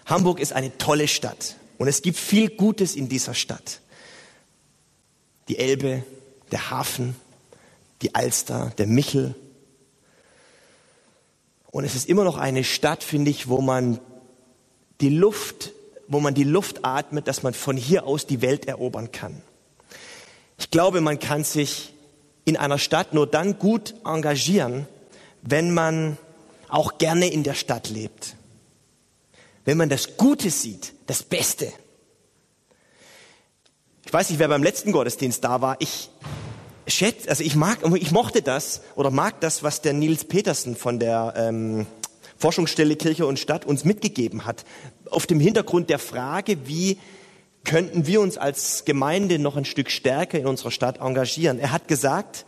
Hamburg 0.05 0.39
ist 0.39 0.53
eine 0.53 0.77
tolle 0.77 1.07
Stadt 1.07 1.55
und 1.77 1.87
es 1.87 2.01
gibt 2.01 2.17
viel 2.17 2.49
Gutes 2.49 2.95
in 2.95 3.09
dieser 3.09 3.33
Stadt. 3.33 3.81
Die 5.49 5.57
Elbe, 5.57 6.03
der 6.51 6.71
Hafen, 6.71 7.15
die 8.01 8.15
Alster, 8.15 8.71
der 8.77 8.88
Michel. 8.88 9.36
Und 11.71 11.83
es 11.83 11.95
ist 11.95 12.07
immer 12.07 12.23
noch 12.23 12.38
eine 12.38 12.63
Stadt, 12.63 13.03
finde 13.03 13.31
ich, 13.31 13.47
wo 13.47 13.62
man 13.62 13.99
die 15.01 15.10
Luft, 15.10 15.73
wo 16.07 16.19
man 16.19 16.33
die 16.33 16.43
Luft 16.43 16.86
atmet, 16.86 17.27
dass 17.27 17.43
man 17.43 17.53
von 17.53 17.77
hier 17.77 18.05
aus 18.05 18.25
die 18.25 18.41
Welt 18.41 18.65
erobern 18.65 19.12
kann. 19.12 19.41
Ich 20.57 20.71
glaube, 20.71 21.01
man 21.01 21.19
kann 21.19 21.43
sich 21.43 21.93
in 22.45 22.57
einer 22.57 22.79
Stadt 22.79 23.13
nur 23.13 23.27
dann 23.27 23.60
gut 23.60 23.93
engagieren, 24.05 24.88
wenn 25.41 25.73
man 25.73 26.17
auch 26.69 26.97
gerne 26.97 27.27
in 27.31 27.43
der 27.43 27.53
Stadt 27.53 27.89
lebt. 27.89 28.36
Wenn 29.65 29.77
man 29.77 29.89
das 29.89 30.17
Gute 30.17 30.49
sieht, 30.49 30.93
das 31.07 31.23
Beste. 31.23 31.71
Ich 34.05 34.13
weiß 34.13 34.29
nicht, 34.29 34.39
wer 34.39 34.47
beim 34.47 34.63
letzten 34.63 34.93
Gottesdienst 34.93 35.43
da 35.43 35.60
war. 35.62 35.75
Ich 35.79 36.10
schätze, 36.88 37.30
also 37.30 37.43
ich 37.43 37.56
mag, 37.56 37.80
ich 37.95 38.12
mochte 38.12 38.41
das 38.41 38.82
oder 38.95 39.12
mag 39.12 39.39
das, 39.41 39.63
was 39.63 39.82
der 39.82 39.93
Nils 39.93 40.23
Petersen 40.26 40.76
von 40.76 41.00
der 41.00 41.34
ähm, 41.38 41.86
Forschungsstelle 42.38 42.95
Kirche 42.95 43.26
und 43.26 43.39
Stadt 43.39 43.65
uns 43.65 43.84
mitgegeben 43.84 44.45
hat. 44.45 44.63
Auf 45.10 45.26
dem 45.26 45.39
Hintergrund 45.39 45.89
der 45.89 46.00
Frage, 46.00 46.67
wie 46.67 46.97
könnten 47.67 48.08
wir 48.08 48.21
uns 48.21 48.38
als 48.38 48.86
Gemeinde 48.86 49.39
noch 49.39 49.58
ein 49.58 49.65
Stück 49.65 49.91
stärker 49.91 50.39
in 50.39 50.47
unserer 50.47 50.71
Stadt 50.71 51.00
engagieren. 51.00 51.60
Er 51.60 51.71
hat 51.71 51.88
gesagt, 51.88 52.45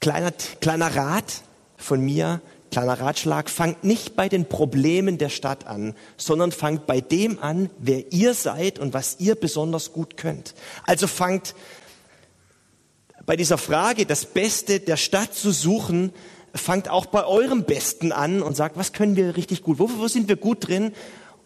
kleiner, 0.00 0.32
kleiner 0.60 0.94
Rat 0.96 1.42
von 1.76 2.00
mir, 2.00 2.40
kleiner 2.72 2.98
Ratschlag, 3.00 3.48
fangt 3.48 3.84
nicht 3.84 4.16
bei 4.16 4.28
den 4.28 4.46
Problemen 4.46 5.16
der 5.18 5.28
Stadt 5.28 5.68
an, 5.68 5.94
sondern 6.16 6.50
fangt 6.50 6.86
bei 6.86 7.00
dem 7.00 7.38
an, 7.38 7.70
wer 7.78 8.12
ihr 8.12 8.34
seid 8.34 8.80
und 8.80 8.94
was 8.94 9.16
ihr 9.20 9.36
besonders 9.36 9.92
gut 9.92 10.16
könnt. 10.16 10.54
Also 10.86 11.06
fangt 11.06 11.54
bei 13.26 13.36
dieser 13.36 13.58
Frage, 13.58 14.06
das 14.06 14.24
Beste 14.24 14.80
der 14.80 14.96
Stadt 14.96 15.34
zu 15.34 15.50
suchen, 15.50 16.12
fangt 16.54 16.88
auch 16.88 17.06
bei 17.06 17.26
eurem 17.26 17.64
Besten 17.64 18.12
an 18.12 18.42
und 18.42 18.56
sagt, 18.56 18.76
was 18.76 18.92
können 18.92 19.16
wir 19.16 19.36
richtig 19.36 19.62
gut, 19.62 19.78
wo, 19.78 19.90
wo 19.98 20.08
sind 20.08 20.28
wir 20.28 20.36
gut 20.36 20.68
drin 20.68 20.92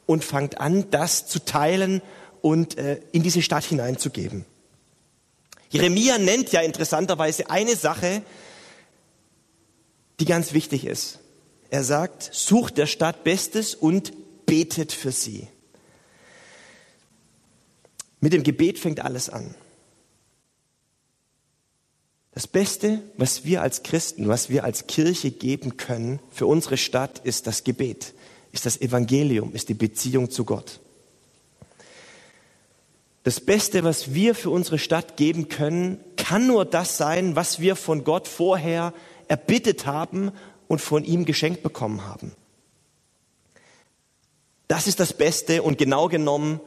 und 0.06 0.24
fangt 0.24 0.60
an, 0.60 0.90
das 0.90 1.26
zu 1.26 1.44
teilen 1.44 2.02
und 2.42 2.78
äh, 2.78 3.00
in 3.12 3.22
diese 3.22 3.42
Stadt 3.42 3.64
hineinzugeben. 3.64 4.44
Jeremia 5.70 6.18
nennt 6.18 6.52
ja 6.52 6.60
interessanterweise 6.60 7.48
eine 7.48 7.76
Sache, 7.76 8.22
die 10.18 10.24
ganz 10.24 10.52
wichtig 10.52 10.84
ist. 10.84 11.20
Er 11.70 11.84
sagt, 11.84 12.28
sucht 12.32 12.76
der 12.76 12.86
Stadt 12.86 13.24
Bestes 13.24 13.74
und 13.74 14.12
betet 14.46 14.92
für 14.92 15.12
sie. 15.12 15.48
Mit 18.20 18.32
dem 18.32 18.42
Gebet 18.42 18.78
fängt 18.78 19.00
alles 19.00 19.30
an. 19.30 19.54
Das 22.32 22.46
Beste, 22.46 23.02
was 23.16 23.44
wir 23.44 23.62
als 23.62 23.82
Christen, 23.82 24.28
was 24.28 24.50
wir 24.50 24.64
als 24.64 24.86
Kirche 24.86 25.30
geben 25.30 25.76
können 25.76 26.20
für 26.30 26.46
unsere 26.46 26.76
Stadt, 26.76 27.20
ist 27.24 27.46
das 27.46 27.64
Gebet, 27.64 28.14
ist 28.52 28.66
das 28.66 28.80
Evangelium, 28.80 29.52
ist 29.52 29.68
die 29.68 29.74
Beziehung 29.74 30.30
zu 30.30 30.44
Gott. 30.44 30.80
Das 33.22 33.40
Beste, 33.40 33.84
was 33.84 34.14
wir 34.14 34.34
für 34.34 34.50
unsere 34.50 34.78
Stadt 34.78 35.16
geben 35.16 35.48
können, 35.48 36.02
kann 36.16 36.46
nur 36.46 36.64
das 36.64 36.96
sein, 36.96 37.36
was 37.36 37.60
wir 37.60 37.76
von 37.76 38.04
Gott 38.04 38.28
vorher 38.28 38.94
erbittet 39.28 39.84
haben 39.84 40.32
und 40.68 40.80
von 40.80 41.04
ihm 41.04 41.24
geschenkt 41.24 41.62
bekommen 41.62 42.06
haben. 42.06 42.32
Das 44.68 44.86
ist 44.86 45.00
das 45.00 45.12
Beste 45.12 45.62
und 45.62 45.78
genau 45.78 46.08
genommen 46.08 46.60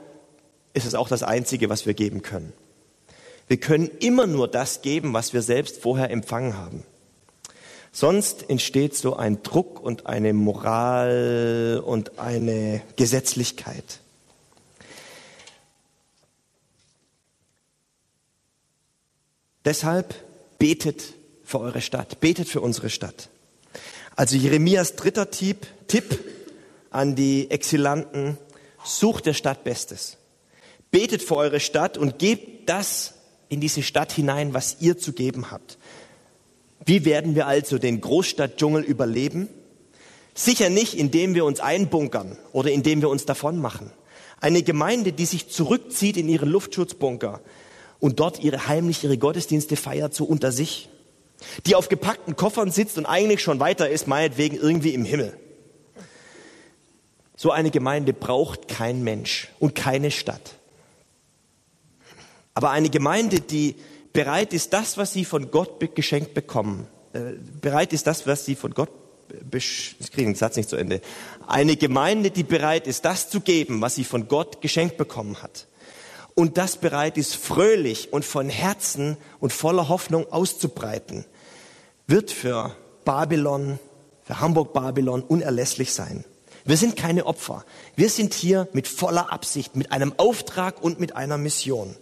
ist 0.74 0.86
es 0.86 0.94
auch 0.94 1.08
das 1.08 1.24
Einzige, 1.24 1.70
was 1.70 1.86
wir 1.86 1.94
geben 1.94 2.22
können. 2.22 2.54
Wir 3.54 3.60
können 3.60 3.92
immer 4.00 4.26
nur 4.26 4.48
das 4.48 4.82
geben, 4.82 5.14
was 5.14 5.34
wir 5.34 5.44
selbst 5.44 5.80
vorher 5.80 6.10
empfangen 6.10 6.58
haben. 6.58 6.84
Sonst 7.92 8.50
entsteht 8.50 8.96
so 8.96 9.16
ein 9.16 9.44
Druck 9.44 9.80
und 9.80 10.08
eine 10.08 10.34
Moral 10.34 11.80
und 11.86 12.18
eine 12.18 12.82
Gesetzlichkeit. 12.96 14.00
Deshalb 19.64 20.16
betet 20.58 21.14
für 21.44 21.60
eure 21.60 21.82
Stadt, 21.82 22.20
betet 22.22 22.50
für 22.50 22.60
unsere 22.60 22.90
Stadt. 22.90 23.30
Also 24.16 24.36
Jeremias 24.36 24.96
dritter 24.96 25.30
Tipp, 25.30 25.68
Tipp 25.88 26.20
an 26.90 27.16
die 27.16 27.52
Exilanten, 27.52 28.40
sucht 28.84 29.28
der 29.28 29.36
Stadt 29.36 29.64
Bestes. 29.64 30.18
Betet 30.90 31.22
für 31.22 31.36
eure 31.36 31.60
Stadt 31.60 32.00
und 32.00 32.18
gebt 32.18 32.68
das 32.68 33.14
in 33.54 33.62
diese 33.62 33.84
Stadt 33.84 34.12
hinein, 34.12 34.54
was 34.54 34.78
ihr 34.80 34.98
zu 34.98 35.14
geben 35.14 35.52
habt. 35.52 35.78
Wie 36.86 37.06
werden 37.06 37.36
wir 37.36 37.48
also 37.48 37.78
den 37.78 38.02
Großstadtdschungel 38.02 38.84
überleben? 38.84 39.48
Sicher 40.34 40.70
nicht, 40.70 40.96
indem 40.96 41.36
wir 41.36 41.46
uns 41.46 41.60
einbunkern 41.60 42.38
oder 42.52 42.72
indem 42.72 43.02
wir 43.02 43.10
uns 43.10 43.26
davon 43.26 43.60
machen. 43.60 43.92
Eine 44.42 44.64
Gemeinde, 44.64 45.14
die 45.14 45.26
sich 45.26 45.50
zurückzieht 45.50 46.18
in 46.18 46.28
ihren 46.28 46.50
Luftschutzbunker 46.50 47.42
und 48.00 48.20
dort 48.20 48.44
ihre 48.44 48.68
heimlich 48.68 49.04
ihre 49.04 49.18
Gottesdienste 49.18 49.76
feiert, 49.76 50.14
so 50.14 50.26
unter 50.26 50.52
sich. 50.52 50.90
Die 51.66 51.76
auf 51.76 51.88
gepackten 51.88 52.36
Koffern 52.36 52.72
sitzt 52.72 52.98
und 52.98 53.06
eigentlich 53.06 53.42
schon 53.42 53.60
weiter 53.60 53.90
ist, 53.90 54.08
meinetwegen 54.08 54.58
irgendwie 54.58 54.94
im 54.94 55.06
Himmel. 55.06 55.38
So 57.36 57.52
eine 57.52 57.72
Gemeinde 57.72 58.14
braucht 58.14 58.68
kein 58.68 59.04
Mensch 59.04 59.50
und 59.60 59.76
keine 59.76 60.12
Stadt. 60.12 60.56
Aber 62.54 62.72
eine 62.72 62.90
Gemeinde, 62.90 63.40
die 63.40 63.76
bereit 64.14 64.54
ist, 64.54 64.74
das, 64.74 64.98
was 64.98 65.14
sie 65.14 65.26
von 65.26 65.52
Gott 65.52 65.80
geschenkt 65.96 66.34
bekommen, 66.34 66.88
äh, 67.14 67.34
bereit 67.62 67.94
ist, 67.94 68.08
das, 68.08 68.28
was 68.28 68.46
sie 68.46 68.56
von 68.56 68.74
Gott 68.74 68.90
ich 69.52 69.96
kriege 70.12 70.26
den 70.26 70.36
Satz 70.36 70.58
nicht 70.58 70.70
zu 70.70 70.76
Ende. 70.76 71.02
Eine 71.48 71.76
Gemeinde, 71.76 72.32
die 72.32 72.44
bereit 72.44 72.88
ist, 72.88 73.06
das 73.06 73.30
zu 73.30 73.42
geben, 73.42 73.82
was 73.82 73.96
sie 73.96 74.04
von 74.04 74.28
Gott 74.28 74.62
geschenkt 74.62 74.98
bekommen 74.98 75.42
hat. 75.42 75.68
Und 76.36 76.58
das 76.58 76.78
bereit 76.78 77.18
ist, 77.18 77.36
fröhlich 77.36 78.12
und 78.12 78.26
von 78.26 78.50
Herzen 78.50 79.18
und 79.40 79.54
voller 79.54 79.90
Hoffnung 79.90 80.32
auszubreiten, 80.32 81.26
wird 82.08 82.32
für 82.32 82.76
Babylon, 83.06 83.80
für 84.24 84.40
Hamburg-Babylon 84.40 85.22
unerlässlich 85.22 85.94
sein. 85.94 86.26
Wir 86.66 86.78
sind 86.78 86.96
keine 86.96 87.26
Opfer. 87.26 87.66
Wir 87.96 88.10
sind 88.10 88.34
hier 88.34 88.68
mit 88.74 88.88
voller 88.88 89.32
Absicht, 89.32 89.76
mit 89.76 89.92
einem 89.92 90.14
Auftrag 90.18 90.82
und 90.82 91.00
mit 91.00 91.16
einer 91.16 91.38
Mission 91.38 91.96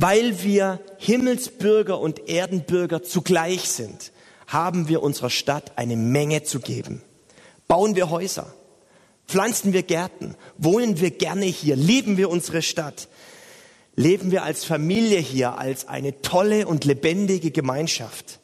weil 0.00 0.42
wir 0.42 0.80
Himmelsbürger 0.96 2.00
und 2.00 2.26
Erdenbürger 2.26 3.02
zugleich 3.02 3.68
sind, 3.68 4.12
haben 4.46 4.88
wir 4.88 5.02
unserer 5.02 5.28
Stadt 5.28 5.72
eine 5.76 5.96
Menge 5.96 6.42
zu 6.42 6.60
geben. 6.60 7.02
Bauen 7.68 7.94
wir 7.96 8.08
Häuser, 8.08 8.54
pflanzen 9.28 9.74
wir 9.74 9.82
Gärten, 9.82 10.36
wohnen 10.56 11.00
wir 11.00 11.10
gerne 11.10 11.44
hier, 11.44 11.76
lieben 11.76 12.16
wir 12.16 12.30
unsere 12.30 12.62
Stadt, 12.62 13.08
leben 13.94 14.30
wir 14.30 14.42
als 14.42 14.64
Familie 14.64 15.18
hier, 15.18 15.58
als 15.58 15.86
eine 15.86 16.22
tolle 16.22 16.66
und 16.66 16.86
lebendige 16.86 17.50
Gemeinschaft, 17.50 18.40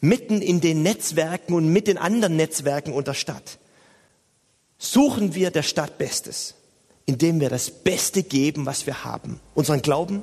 mitten 0.00 0.40
in 0.40 0.62
den 0.62 0.82
Netzwerken 0.82 1.52
und 1.52 1.68
mit 1.68 1.88
den 1.88 1.98
anderen 1.98 2.36
Netzwerken 2.36 2.94
unter 2.94 3.12
Stadt. 3.12 3.58
Suchen 4.78 5.34
wir 5.34 5.50
der 5.50 5.62
Stadt 5.62 5.98
Bestes, 5.98 6.54
indem 7.04 7.38
wir 7.38 7.50
das 7.50 7.70
Beste 7.70 8.22
geben, 8.22 8.64
was 8.64 8.86
wir 8.86 9.04
haben. 9.04 9.40
Unseren 9.54 9.82
Glauben, 9.82 10.22